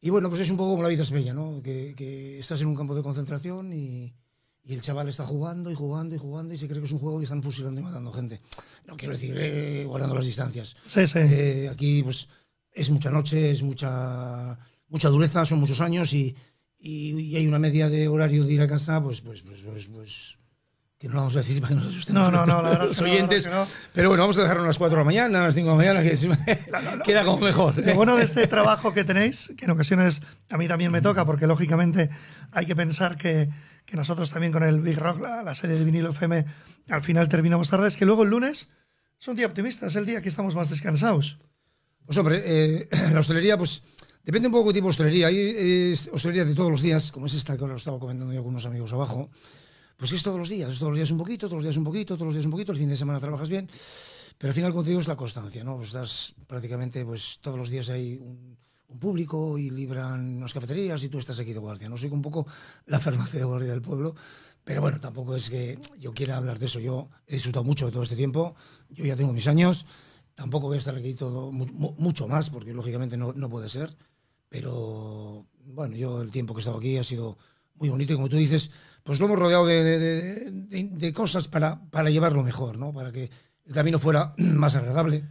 [0.00, 1.60] Y bueno, pues es un poco como la vida es bella, ¿no?
[1.62, 4.14] Que, que estás en un campo de concentración y,
[4.62, 7.00] y el chaval está jugando y jugando y jugando y se cree que es un
[7.00, 8.40] juego y están fusilando y matando gente.
[8.86, 10.76] No quiero decir eh, guardando las distancias.
[10.86, 11.18] Sí, sí.
[11.18, 12.28] Eh, aquí pues
[12.72, 14.56] es mucha noche, es mucha
[14.88, 16.34] mucha dureza, son muchos años y,
[16.78, 19.86] y- y hay una media de horario de ir a casa, pues pues pues, pues,
[19.88, 20.38] pues,
[20.98, 22.70] que no lo vamos a decir para que no se asusten No, no, no, la
[22.70, 23.76] verdad los.
[23.92, 25.72] Pero bueno, vamos a dejarlo a las 4 de la mañana, a las 5 de
[25.72, 27.78] la mañana, que queda como mejor.
[27.78, 31.24] Lo bueno de este trabajo que tenéis, que en ocasiones a mí también me toca,
[31.24, 32.10] porque lógicamente
[32.50, 33.48] hay que pensar que,
[33.86, 36.44] que nosotros también con el Big Rock, la, la serie de vinilo FM,
[36.88, 38.70] al final terminamos tarde, es que luego el lunes
[39.20, 41.38] es un día optimista, es el día que estamos más descansados.
[42.06, 43.82] Pues hombre, eh, la hostelería, pues
[44.24, 45.28] depende un poco de tipo de hostelería.
[45.28, 45.38] Hay
[45.92, 48.42] es hostelería de todos los días, como es esta que ahora lo estaba comentando yo
[48.42, 49.30] con unos amigos abajo.
[49.98, 52.14] Pues es todos los días, todos los días un poquito, todos los días un poquito,
[52.14, 53.68] todos los días un poquito, el fin de semana trabajas bien.
[54.38, 55.74] Pero al final, como te digo, es la constancia, ¿no?
[55.74, 58.56] Pues estás prácticamente, pues todos los días hay un,
[59.00, 61.88] público y libran unas cafeterías y tú estás aquí de guardia.
[61.90, 62.46] No soy un poco
[62.86, 64.14] la farmacia de guardia del pueblo,
[64.64, 66.78] pero bueno, tampoco es que yo quiera hablar de eso.
[66.78, 68.54] Yo he disfrutado mucho de todo este tiempo,
[68.88, 69.84] yo ya tengo mis años,
[70.36, 73.68] tampoco voy a estar aquí todo mu- mu- mucho más, porque lógicamente no, no puede
[73.68, 73.94] ser,
[74.48, 77.36] pero bueno, yo el tiempo que he estado aquí ha sido
[77.78, 78.70] muy bonito y como tú dices,
[79.02, 82.92] pues lo hemos rodeado de, de- de- de- de cosas para, para llevarlo mejor, ¿no?
[82.92, 83.30] Para que
[83.66, 85.24] el camino fuera más agradable.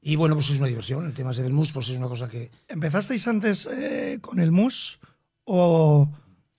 [0.00, 1.06] Y bueno, pues es una diversión.
[1.06, 4.50] El tema ese del mus, pues es una cosa que, ¿Empezasteis antes eh, con el
[4.50, 4.98] mus
[5.44, 6.10] o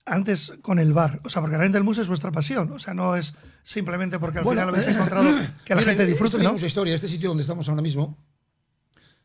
[0.06, 1.20] antes con el bar?
[1.24, 4.38] O sea, porque realmente el mus es vuestra pasión, o sea, no es simplemente porque
[4.38, 5.30] al Bueno, final habéis encontrado
[5.64, 6.52] que la Mira, gente disfrute, ¿no?
[6.54, 6.94] mucha historia.
[6.94, 8.16] Este sitio donde estamos ahora mismo,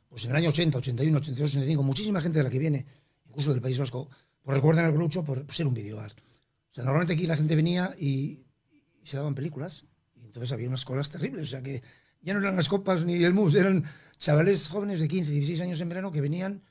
[0.10, 2.86] pues en el año 80, 81, 82, 85, muchísima gente de la que viene,
[3.28, 4.10] incluso del País Vasco,
[4.44, 6.12] pues recuerdan el Grucho por ser un videobar.
[6.12, 8.46] O sea, normalmente aquí la gente venía y,
[9.02, 9.86] y se daban películas.
[10.16, 11.82] Y entonces había unas colas terribles, o sea que
[12.22, 13.84] ya no eran las copas ni el mus, eran
[14.18, 16.62] chavales jóvenes de 15, 16 años en verano que venían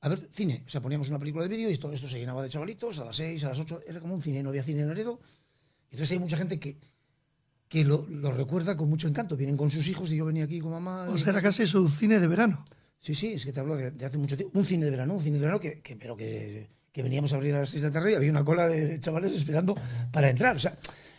[0.00, 0.62] a ver cine.
[0.66, 3.04] O sea, poníamos una película de vídeo y todo esto se llenaba de chavalitos a
[3.04, 5.20] las 6, a las 8, era como un cine, no había cine en Laredo.
[5.90, 6.78] Entonces hay mucha gente que,
[7.68, 9.36] que lo, lo recuerda con mucho encanto.
[9.36, 11.08] Vienen con sus hijos y yo venía aquí con mamá.
[11.08, 12.64] O sea, era casi su cine de verano.
[13.00, 14.58] Sí, sí, es que te hablo de, de hace mucho tiempo.
[14.58, 17.36] Un cine de verano, un cine de verano que, que- pero que, que veníamos a
[17.36, 19.76] abrir a las 6 de la tarde y había una cola de chavales esperando
[20.10, 20.56] para entrar.
[20.56, 20.76] O sea,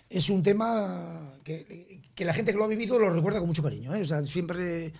[0.09, 3.63] es un tema que, que la gente que lo ha vivido lo recuerda con mucho
[3.63, 3.95] cariño.
[3.95, 4.01] ¿eh?
[4.01, 4.91] O sea, siempre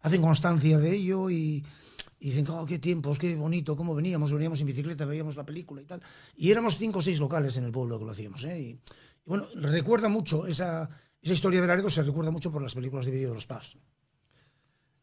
[0.00, 1.64] hacen constancia de ello y,
[2.20, 5.84] dicen, oh, qué tiempos, qué bonito, cómo veníamos, veníamos en bicicleta, veíamos la película y
[5.84, 6.00] tal.
[6.36, 8.44] Y éramos cinco o seis locales en el pueblo que lo hacíamos.
[8.44, 8.60] ¿eh?
[8.60, 8.80] Y,
[9.24, 10.88] bueno, recuerda mucho esa,
[11.20, 13.76] esa historia de Laredo, se recuerda mucho por las películas de vídeo de los pubs.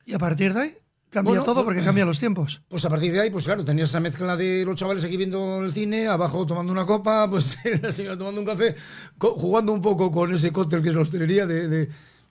[0.05, 0.77] Y a partir de ahí
[1.15, 2.61] cambia Bueno, todo pues- porque cambian los tiempos.
[2.67, 5.59] Pues a partir de ahí, pues claro, tenías esa mezcla de los chavales aquí viendo
[5.63, 8.75] el cine, abajo tomando una copa, pues la señora tomando un café,
[9.19, 11.89] jugando un poco con ese cóctel que es la hostelería de, de-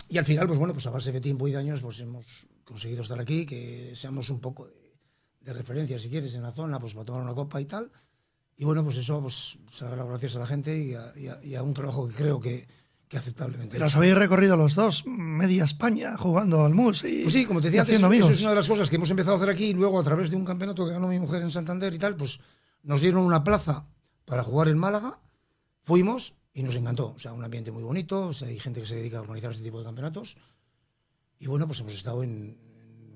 [0.08, 2.46] Y al final, pues bueno, pues a base de tiempo y de años, pues hemos
[2.64, 4.74] conseguido estar aquí, que seamos un poco de,
[5.40, 7.90] de referencia, si quieres, en la zona, pues para tomar una copa y tal.
[8.56, 11.26] Y bueno, pues eso, pues se da las gracias a la gente y a, y
[11.26, 12.68] a- y a un trabajo que creo que,
[13.14, 13.74] que aceptablemente.
[13.76, 17.60] Pero os habéis recorrido los dos, media España, jugando al mus y, Pues sí, como
[17.60, 18.36] te decía antes, haciendo eso amigos.
[18.36, 20.30] es una de las cosas que hemos empezado a hacer aquí y luego a través
[20.30, 22.40] de un campeonato que ganó mi mujer en Santander y tal, pues
[22.82, 23.86] nos dieron una plaza
[24.24, 25.20] para jugar en Málaga,
[25.84, 27.14] fuimos y nos encantó.
[27.14, 29.52] O sea, un ambiente muy bonito, o sea, hay gente que se dedica a organizar
[29.52, 30.36] este tipo de campeonatos.
[31.38, 32.58] Y bueno, pues hemos estado en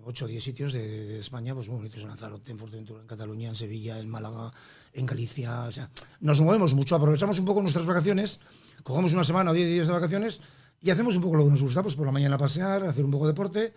[0.05, 3.09] 8 o 10 sitios de, de España, pues muy bonitos, en Lanzarote, en Fuerteventura, en
[3.09, 4.53] Cataluña, en Sevilla, en Málaga,
[4.92, 5.64] en Galicia.
[5.64, 5.90] O sea,
[6.20, 8.38] nos movemos mucho, aprovechamos un poco nuestras vacaciones,
[8.82, 10.40] cogemos una semana o 10 días de vacaciones
[10.80, 13.10] y hacemos un poco lo que nos gusta, pues por la mañana pasear, hacer un
[13.10, 13.72] poco de deporte,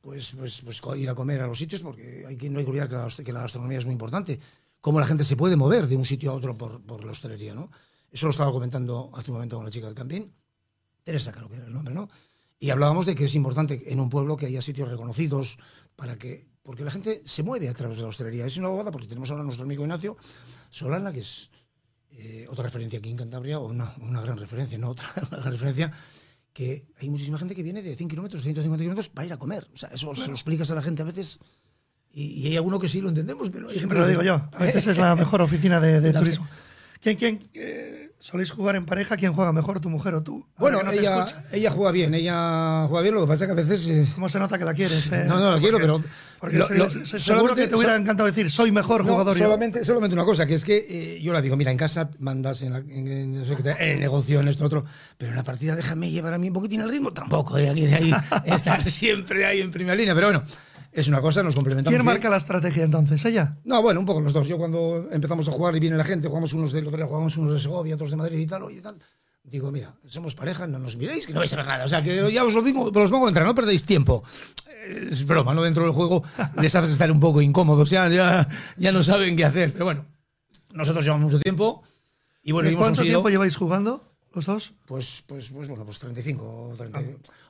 [0.00, 3.32] pues, pues, pues ir a comer a los sitios, porque no hay que olvidar que
[3.32, 4.38] la, gastronomía es muy importante.
[4.80, 7.54] Cómo la gente se puede mover de un sitio a otro por, por la hostelería,
[7.54, 7.70] ¿no?
[8.10, 10.28] Eso lo estaba comentando hace un momento con la chica del camping.
[11.02, 12.08] Teresa, creo que era el nombre, ¿no?
[12.60, 15.58] Y hablábamos de que es importante en un pueblo que haya sitios reconocidos
[15.96, 16.46] para que.
[16.62, 18.46] Porque la gente se mueve a través de la hostelería.
[18.46, 20.16] Es una bobada porque tenemos ahora a nuestro amigo Ignacio
[20.70, 21.50] Solana, que es
[22.16, 25.52] eh, otra referencia aquí en Cantabria, o una, una gran referencia, no otra, una gran
[25.52, 25.92] referencia,
[26.52, 29.66] que hay muchísima gente que viene de 100 kilómetros, 150 kilómetros para ir a comer.
[29.74, 31.38] O sea, eso se lo explicas a la gente a veces.
[32.12, 34.34] Y, y hay alguno que sí lo entendemos, pero Siempre lo que- digo yo.
[34.52, 36.46] A veces es la mejor oficina de, turismo.
[37.00, 39.16] ¿Quién, quién eh, soléis jugar en pareja?
[39.18, 40.46] ¿Quién juega mejor, tu mujer o tú?
[40.56, 43.48] Bueno, Ahora que no ella, ella juega bien, ella juega bien, lo que pasa es
[43.48, 43.86] que a veces...
[43.88, 45.12] eh, ¿Cómo se nota que la quieres?
[45.12, 45.24] eh?
[45.28, 46.02] No, no, la quiero, pero-
[46.40, 49.04] Porque lo- se- lo- se- seguro solamente- que te hubiera so- encantado decir, soy mejor
[49.04, 49.44] No, jugador yo.
[49.44, 52.62] solamente, solamente una cosa, que es que eh, yo la digo, mira, en casa mandas
[52.62, 54.84] en, la- en- en- en el negocio, en esto, otro,
[55.18, 57.94] pero en la partida déjame llevar a mí un poquitín el ritmo, tampoco, ella quiere
[57.94, 58.10] ahí
[58.46, 60.44] estar siempre ahí en primera línea, pero bueno,
[60.94, 61.92] es una cosa, nos complementamos.
[61.92, 62.14] ¿Quién bien.
[62.14, 63.24] marca la estrategia entonces?
[63.24, 63.56] ¿Ella?
[63.64, 64.46] No, bueno, un poco los dos.
[64.46, 67.52] Yo cuando empezamos a jugar y viene la gente, jugamos unos de día jugamos unos
[67.54, 68.96] de Segovia, otros de Madrid y tal, oye, tal.
[69.42, 71.84] Digo, mira, somos pareja, no nos miréis, que no vais a ver nada.
[71.84, 74.22] O sea, que ya os lo mismo, os pongo a entrar, no perdéis tiempo.
[75.10, 75.62] Es broma, ¿no?
[75.62, 76.22] Dentro del juego
[76.62, 79.72] les haces estar un poco incómodos, ya, ya, ya no saben qué hacer.
[79.72, 80.06] Pero bueno,
[80.72, 81.82] nosotros llevamos mucho tiempo
[82.42, 83.18] y bueno, ¿De hemos ¿Cuánto conseguido...
[83.18, 84.72] tiempo lleváis jugando los dos?
[84.86, 87.00] Pues, pues, pues bueno, pues 35 o 30.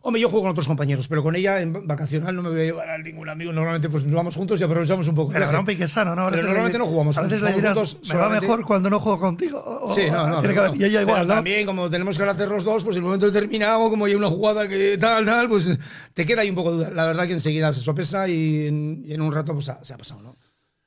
[0.03, 2.65] Hombre, yo juego con otros compañeros, pero con ella en vacacional no me voy a
[2.65, 3.53] llevar a ningún amigo.
[3.53, 5.33] Normalmente pues nos vamos juntos y aprovechamos un poco.
[5.33, 6.29] Pero no pique sano, ¿no?
[6.31, 8.91] Pero normalmente le- no jugamos A veces juntos, le dirás, juntos me va mejor cuando
[8.91, 9.63] no juego contigo.
[9.65, 10.41] o- Sí, no, no.
[10.41, 11.35] tiene que y ella igual, Pero ¿no?
[11.35, 14.99] También, como tenemos carácter los dos, pues el momento determinado, como hay una jugada que
[14.99, 15.79] tal, tal, pues
[16.13, 16.91] te queda ahí un poco de duda.
[16.91, 19.95] La verdad que enseguida se sopesa y en, y en un rato pues ha- se
[19.95, 20.37] ha pasado, ¿no?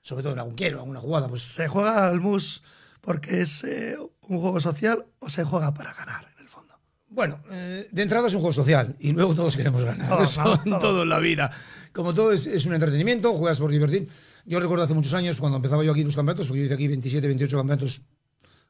[0.02, 2.64] Sobre todo en algún quiero, alguna jugada, pues ¿Se juega al mus
[3.02, 3.98] porque es eh,
[4.28, 6.74] un juego social o se juega para ganar, en el fondo?
[7.10, 10.10] Bueno, eh, de entrada es un juego social y luego todos queremos ganar.
[10.10, 10.76] Todos, Eso ¿no?
[10.76, 11.52] en todo la vida.
[11.94, 14.08] Como todo es, es un entretenimiento, juegas por divertir.
[14.46, 16.88] Yo recuerdo hace muchos años cuando empezaba yo aquí los campeonatos, porque yo hice aquí
[16.88, 18.02] 27, 28 campeonatos,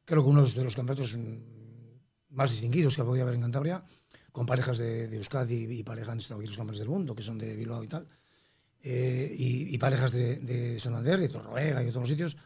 [0.06, 1.18] creo que unos de los campeonatos
[2.30, 3.84] más distinguidos que podía haber en Cantabria,
[4.32, 7.24] con parejas de, de Euskadi y parejas han estado aquí los campeones del mundo, que
[7.24, 8.08] son de Bilbao y tal,
[8.84, 12.38] eh, y, y parejas de, de Santander, de Torroega y de los sitios.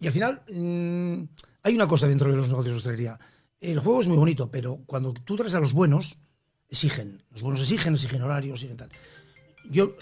[0.00, 1.22] Y al final, mm,
[1.62, 3.18] hay una cosa dentro de los negocios de hostelería.
[3.60, 6.18] El juego es muy bonito, pero cuando tú traes a los buenos,
[6.68, 7.22] exigen.
[7.30, 8.88] Los buenos exigen, exigen horarios, exigen tal.
[9.70, 9.94] Yo,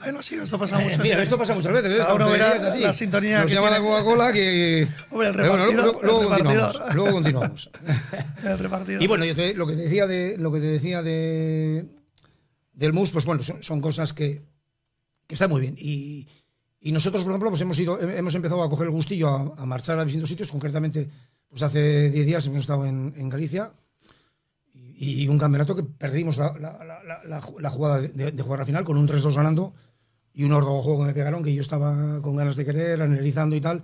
[0.00, 1.02] Ay, no, sí, esto pasa eh, mucho.
[1.02, 1.90] mira, esto pasa muchas veces.
[1.92, 1.96] ¿eh?
[1.96, 2.82] Cada Esta uno verá hostelería es así.
[2.82, 3.78] la sintonía Nos que llama la.
[3.80, 4.86] Coca-Cola que...
[5.10, 6.72] Hombre, el Pero bueno, repartidor, luego, luego el continuamos.
[6.74, 6.94] repartidor.
[6.94, 7.70] Luego continuamos.
[8.44, 9.02] El repartidor.
[9.02, 11.86] Y bueno, yo te- lo que te decía de lo que te decía de
[12.74, 14.42] del mus, pues bueno, son, son cosas que,
[15.26, 15.74] que están muy bien.
[15.78, 16.28] Y,
[16.86, 19.98] y nosotros, por ejemplo, pues hemos ido, hemos empezado a coger el gustillo a, marchar
[19.98, 20.50] a distintos sitios.
[20.50, 21.08] Concretamente,
[21.48, 23.72] pues hace 10 días hemos estado en, Galicia
[24.74, 28.42] y, un campeonato que perdimos la, la- la- la- la ju- la jugada de, de-
[28.42, 29.72] jugar a final con un 3-2 ganando
[30.34, 33.56] y un órdago juego que me pegaron que yo estaba con ganas de querer, analizando
[33.56, 33.82] y tal.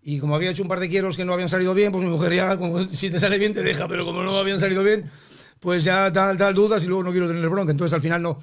[0.00, 2.10] Y como había hecho un par de quieros que no habían salido bien, pues mi
[2.10, 5.10] mujer ya, como si te sale bien te deja, pero como no habían salido bien,
[5.60, 7.72] pues ya tal, tal dudas y luego no quiero tener bronca.
[7.72, 8.38] Entonces al final no,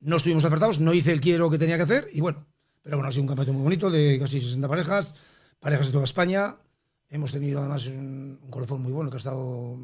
[0.00, 2.46] no estuvimos acertados, no hice el quiero que tenía que hacer y bueno,
[2.86, 5.12] pero bueno, ha sido un campeonato muy bonito de casi 60 parejas,
[5.58, 6.54] parejas de toda España.
[7.10, 9.76] Hemos tenido además un, un colofón muy bueno que ha estado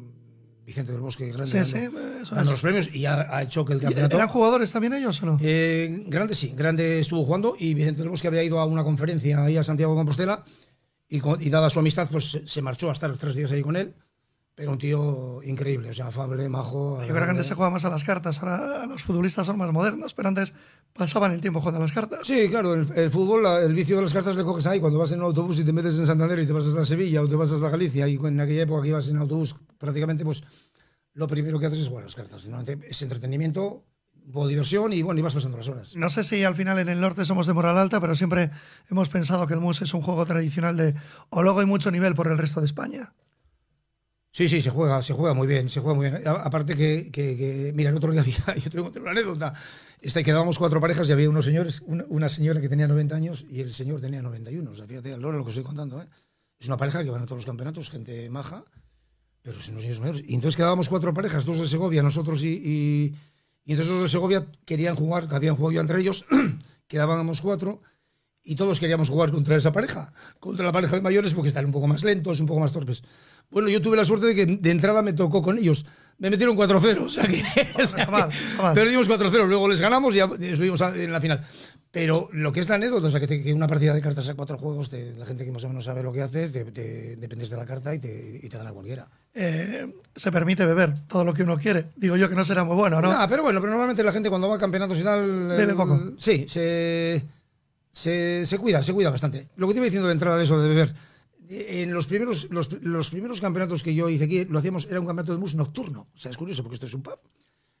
[0.65, 3.73] Vicente del Bosque grande Sí, dando, sí, dando los premios y ha, ha hecho que
[3.73, 4.15] el ¿Y campeonato...
[4.15, 5.37] ¿Eran jugadores también ellos o no?
[5.41, 9.43] Eh, grande sí, Grande estuvo jugando y Vicente del Bosque había ido a una conferencia
[9.43, 10.45] ahí a Santiago de Compostela
[11.09, 13.75] y, y dada su amistad pues se, se marchó a estar tres días ahí con
[13.75, 13.95] él,
[14.55, 17.01] pero un tío increíble, o sea, afable, majo.
[17.01, 19.71] Yo creo que antes se jugaba más a las cartas, ahora los futbolistas son más
[19.71, 20.53] modernos, pero antes
[20.93, 22.19] pasaban el tiempo jugando a las cartas.
[22.25, 25.11] Sí, claro, el, el fútbol, el vicio de las cartas le coges ahí cuando vas
[25.11, 27.35] en un autobús y te metes en Santander y te vas hasta Sevilla o te
[27.35, 30.43] vas hasta Galicia y en aquella época que ibas en autobús prácticamente pues
[31.13, 32.45] lo primero que haces es jugar a las cartas.
[32.45, 33.85] Normalmente Es entretenimiento,
[34.25, 35.95] de diversión y bueno, y vas pasando las horas.
[35.95, 38.51] No sé si al final en el norte somos de moral alta, pero siempre
[38.89, 40.95] hemos pensado que el mus es un juego tradicional de
[41.29, 43.13] o luego hay mucho nivel por el resto de España.
[44.35, 46.23] Sí, sí, se juega, se juega muy bien, se juega muy bien.
[46.25, 49.53] Aparte que, que- mira, el otro día había, yo te voy a contar una anécdota.
[50.01, 53.45] Este, quedábamos cuatro parejas y había unos señores, una, una señora que tenía 90 años
[53.47, 54.71] y el señor tenía 91.
[54.71, 56.07] O sea, fíjate, ahora lo que estoy contando, ¿eh?
[56.59, 58.65] Es una pareja que van a todos los campeonatos, gente maja,
[59.43, 60.23] pero son unos señores mayores.
[60.25, 63.15] Y entonces quedábamos cuatro parejas, dos de Segovia, nosotros y, y,
[63.67, 66.25] entonces los de Segovia querían jugar, habían jugado ya entre ellos,
[66.87, 67.81] quedábamos cuatro
[68.43, 71.71] y todos queríamos jugar contra esa pareja, contra la pareja de mayores porque están un
[71.71, 73.03] poco más lentos, un poco más torpes.
[73.51, 75.85] Bueno, yo tuve la suerte de que de entrada me tocó con ellos.
[76.19, 77.41] Me metieron 4-0, o sea que,
[77.81, 78.05] o sea
[78.73, 81.41] perdimos 4-0, luego les ganamos y ya a- en la final.
[81.91, 84.27] Pero lo que es la anécdota, o sea, que, te- que una partida de cartas
[84.29, 86.65] a cuatro juegos, te- la gente que más o menos sabe lo que hace, te,
[86.65, 89.07] te- dependes de la carta y te, y te gana cualquiera.
[89.33, 91.85] Eh, se permite beber todo lo que uno quiere.
[91.95, 93.11] Digo yo que no será muy bueno, ¿no?
[93.11, 95.47] Ah, pero bueno, pero normalmente la gente cuando va a campeonatos y tal.
[95.49, 96.13] Bebe el- poco.
[96.17, 97.23] Sí, se,
[97.91, 99.49] se, se cuida, se cuida bastante.
[99.57, 100.93] Lo que te iba diciendo de entrada de eso de beber.
[101.49, 104.99] Eh, En los primeros, los, los primeros campeonatos que yo hice aquí, lo hacíamos, era
[104.99, 106.07] un campeonato de mus nocturno.
[106.13, 107.19] O sea, es curioso porque esto es un pub.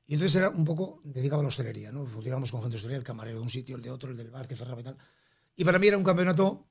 [0.05, 2.05] Y entonces era un poco dedicado a la hostelería, ¿no?
[2.05, 4.31] Funcionábamos con gente de hostelería, el camarero de un sitio, el de otro, el del
[4.31, 4.97] bar que cerraba y tal.
[5.55, 6.67] Y para mí era un campeonato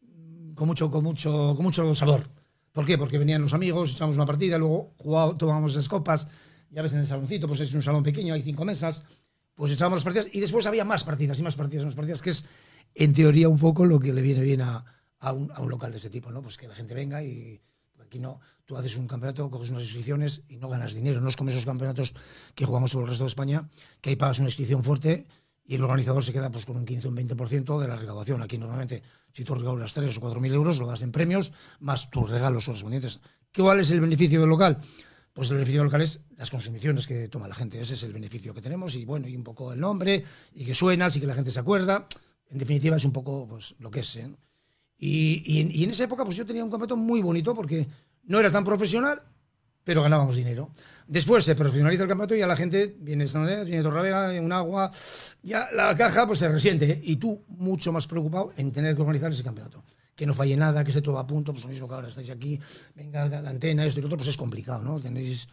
[0.00, 2.30] mm, con mucho, con mucho, con mucho sabor.
[2.72, 2.98] ¿Por qué?
[2.98, 4.94] Porque venían los amigos, echábamos una partida, luego
[5.38, 6.26] tomábamos las copas,
[6.70, 9.04] ya ves en el saloncito, pues es un salón pequeño, hay cinco mesas,
[9.54, 12.20] pues echábamos las partidas y después había más partidas y más partidas y más partidas,
[12.20, 12.44] que es
[12.96, 14.84] en teoría un poco lo que le viene bien a,
[15.24, 16.42] a un, local de este tipo, ¿no?
[16.42, 17.60] Pues que la gente venga y
[18.00, 21.36] aquí no, tú haces un campeonato, coges unas inscripciones y no ganas dinero, no es
[21.36, 22.14] como esos campeonatos
[22.54, 23.68] que jugamos por el resto de España,
[24.00, 25.26] que ahí pagas una inscripción fuerte
[25.64, 28.42] y el organizador se queda pues con un 15 o un 20% de la recaudación.
[28.42, 29.02] Aquí normalmente,
[29.32, 32.66] si tú recaudas 3 o 4 mil euros, lo das en premios, más tus regalos
[32.66, 33.20] correspondientes.
[33.54, 34.76] ¿Cuál es el beneficio del local?
[35.32, 37.80] Pues el beneficio del local es las consumiciones que toma la gente.
[37.80, 40.22] Ese es el beneficio que tenemos y bueno, y un poco el nombre,
[40.52, 42.06] y que suenas y que la gente se acuerda.
[42.50, 44.16] En definitiva, es un poco pues, lo que es.
[44.16, 44.30] ¿eh?
[44.98, 47.86] Y, en, esa época pues yo tenía un campeonato muy bonito porque
[48.24, 49.22] no era tan profesional,
[49.82, 50.70] pero ganábamos dinero.
[51.06, 54.90] Después se profesionaliza el campeonato y a la gente viene Santander, viene Torravega, un agua,
[55.42, 57.00] ya la caja pues se resiente.
[57.02, 59.84] Y tú mucho más preocupado en tener que organizar ese campeonato.
[60.16, 62.30] Que no falle nada, que esté todo a punto, pues lo mismo que ahora estáis
[62.30, 62.58] aquí,
[62.94, 65.00] venga la antena, esto y lo otro, pues es complicado, ¿no?
[65.00, 65.48] Tenéis,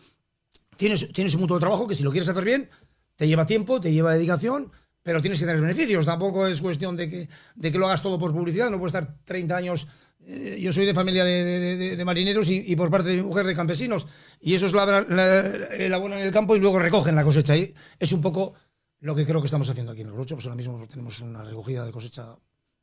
[0.77, 2.69] tienes, tienes un mutuo de trabajo que si lo quieres hacer bien,
[3.15, 4.71] te lleva tiempo, te lleva dedicación,
[5.03, 6.05] pero tienes que tener beneficios.
[6.05, 8.69] Tampoco es cuestión de que, de que lo hagas todo por publicidad.
[8.69, 9.87] No puedes estar 30 años.
[10.25, 13.55] eh, yo soy de familia de, de- marineros y, por parte de mi mujer de
[13.55, 14.05] campesinos.
[14.39, 15.39] Y esos labran, la,
[15.75, 17.55] elaboran en el campo y luego recogen la cosecha.
[17.57, 18.53] Y es un poco
[18.99, 20.35] lo que creo que estamos haciendo aquí en el Rocho.
[20.35, 22.35] Pues ahora mismo tenemos una recogida de cosecha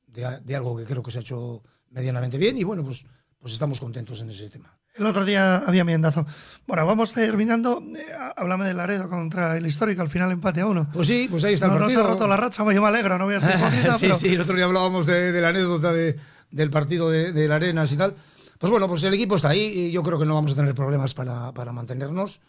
[0.06, 2.58] de, de algo que creo que se ha hecho medianamente bien.
[2.58, 3.04] Y bueno, pues,
[3.40, 4.76] pues estamos contentos en ese tema.
[4.94, 6.26] El otro día había miendazo.
[6.66, 7.80] Bueno, vamos terminando.
[7.96, 10.88] Eh, háblame del Laredo contra el histórico, al final empate a uno.
[10.92, 12.04] Pues sí, pues ahí está no, el no se partido.
[12.10, 14.28] ha roto la racha, yo me alegro, no voy a ser hipócrita, sí, pero sí,
[14.34, 16.18] el otro día hablábamos de, de la anécdota de-
[16.50, 18.14] del partido de, de la Arenas y tal.
[18.58, 20.74] Pues bueno, pues el equipo está ahí y yo creo que no vamos a tener
[20.74, 22.40] problemas para, para mantenernos.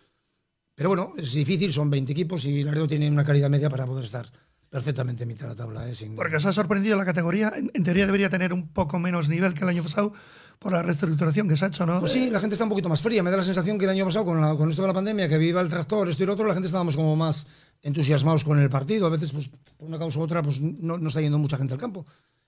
[0.74, 4.06] Pero bueno, es difícil, son 20 equipos y Laredo tiene una calidad media para poder
[4.06, 4.28] estar
[4.70, 5.88] perfectamente en mitad de la tabla.
[5.88, 5.94] ¿eh?
[5.94, 7.52] Sin- porque os ha sorprendido la categoría.
[7.56, 10.14] En, en teoría debería tener un poco menos nivel que el año pasado
[10.60, 12.02] por la reestructuración que se ha hecho, ¿no?
[12.02, 13.24] Pues sí, la gente está un poquito más fría.
[13.24, 15.38] Me da la sensación que el año pasado, con, la- esto de la pandemia, que
[15.38, 17.46] viva el tractor, esto y lo otro, la gente estábamos como más
[17.82, 19.08] entusiasmados con el partido.
[19.08, 21.74] A veces, pues, por una causa u otra, pues no, no está yendo mucha gente
[21.74, 22.06] al campo.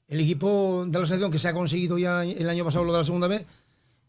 [0.09, 2.97] El equipo da la sensación que se ha conseguido ya el año pasado lo de
[2.99, 3.45] la segunda B.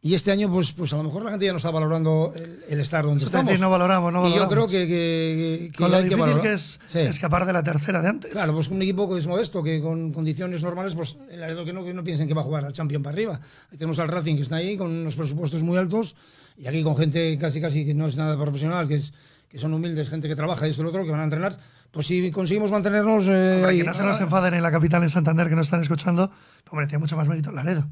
[0.04, 2.64] Y este año, pues, pues a lo mejor la gente ya no está valorando el,
[2.68, 3.60] el estar donde Es estamos.
[3.60, 6.42] no valoramos, no y yo creo que, que- que Con lo hay que difícil valorar.
[6.42, 6.98] que es Sí.
[6.98, 8.32] escapar de la tercera de antes.
[8.32, 11.72] Claro, pues un equipo que es modesto, que con condiciones normales, pues el Laredo que
[11.72, 13.40] no, que no piensen que va a jugar al Champion para arriba.
[13.70, 16.16] Ahí tenemos al Racing que está ahí con unos presupuestos muy altos
[16.58, 19.12] y aquí con gente casi casi que no es nada profesional, que es
[19.48, 21.56] que son humildes, gente que trabaja y esto y lo otro, que van a entrenar.
[21.92, 25.10] Pues si conseguimos mantenernos eh, ahí- que no se nos enfaden en la capital, en
[25.10, 26.28] Santander, que nos están escuchando,
[26.70, 27.86] hombre, tiene mucho más mérito Laredo.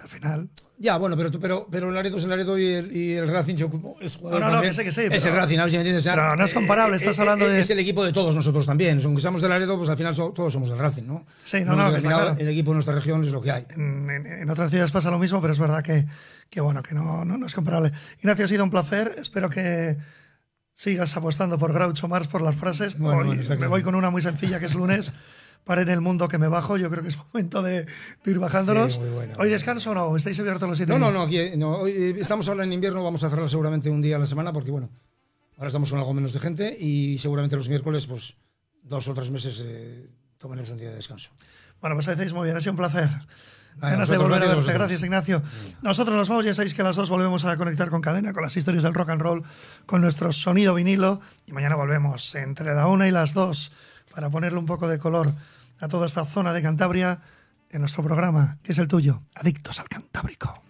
[0.00, 0.48] Al final.
[0.78, 3.68] Ya, bueno, pero, pero, pero Laredo es el Laredo y el, y el Racing yo,
[4.00, 5.70] es jugador No, no, no, que sé, que sí, Es pero- el Racing, a ver
[5.72, 6.02] si me entiendes.
[6.02, 8.12] o sea, pero no es comparable, estás eh, hablando eh, de- Es el equipo de
[8.12, 9.00] todos nosotros también.
[9.04, 11.26] Aunque seamos de Laredo, pues al final so- todos somos del Racing, ¿no?
[11.42, 12.36] Sí, no, un no, momento que está claro.
[12.38, 13.66] El equipo de nuestra región es lo que hay.
[13.70, 16.06] En, en- en otras ciudades pasa lo mismo, pero es verdad que,
[16.48, 17.90] que bueno, que no, no, no es comparable.
[18.20, 19.16] Ignacio, ha sido un placer.
[19.18, 19.96] Espero que
[20.74, 22.96] sigas apostando por Groucho Mars por las frases.
[22.96, 25.10] Bueno, Hoy bueno, me voy con una muy sencilla que es lunes.
[25.68, 28.38] Para en el mundo que me bajo, yo creo que es momento de, de ir
[28.38, 28.94] bajándonos.
[28.94, 30.16] Sí, muy buena, ¿Hoy descanso o no?
[30.16, 31.14] ¿Estáis abiertos los siete No, no, días?
[31.18, 34.00] no, aquí eh, no, hoy, eh, estamos ahora en invierno, vamos a cerrar seguramente un
[34.00, 34.88] día a la semana porque, bueno,
[35.58, 38.34] ahora estamos con algo menos de gente y seguramente los miércoles, pues
[38.82, 40.08] dos o tres meses eh,
[40.38, 41.32] tomaremos un día de descanso.
[41.82, 43.10] Bueno, pues hacéis muy bien, ha sido un placer.
[43.76, 44.72] Vale, Ganas de volver gracias a verte.
[44.72, 45.42] Gracias, Ignacio.
[45.82, 48.42] Nosotros nos vamos, ya sabéis que a las dos volvemos a conectar con cadena, con
[48.42, 49.44] las historias del rock and roll,
[49.84, 51.20] con nuestro sonido vinilo.
[51.46, 53.70] Y mañana volvemos entre la una y las dos
[54.12, 55.32] para ponerle un poco de color
[55.80, 57.20] a toda esta zona de Cantabria
[57.70, 60.62] en nuestro programa, que es el tuyo, Adictos al Cantábrico.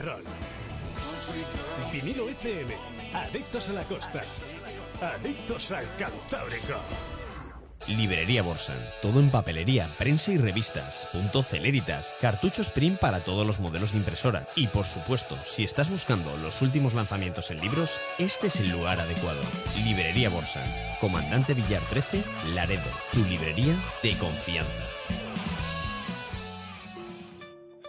[0.00, 0.24] And.
[1.92, 2.74] Vinilo FM.
[3.14, 4.22] Adictos a la costa.
[5.00, 6.74] Adictos al Cantábrico.
[7.86, 13.60] Librería Borsan, todo en papelería, prensa y revistas, punto celeritas, cartuchos print para todos los
[13.60, 18.48] modelos de impresora y por supuesto, si estás buscando los últimos lanzamientos en libros, este
[18.48, 19.42] es el lugar adecuado.
[19.84, 20.68] Librería Borsan,
[21.00, 22.24] Comandante Villar 13,
[22.54, 24.82] Laredo, tu librería de confianza.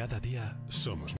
[0.00, 1.14] Cada día somos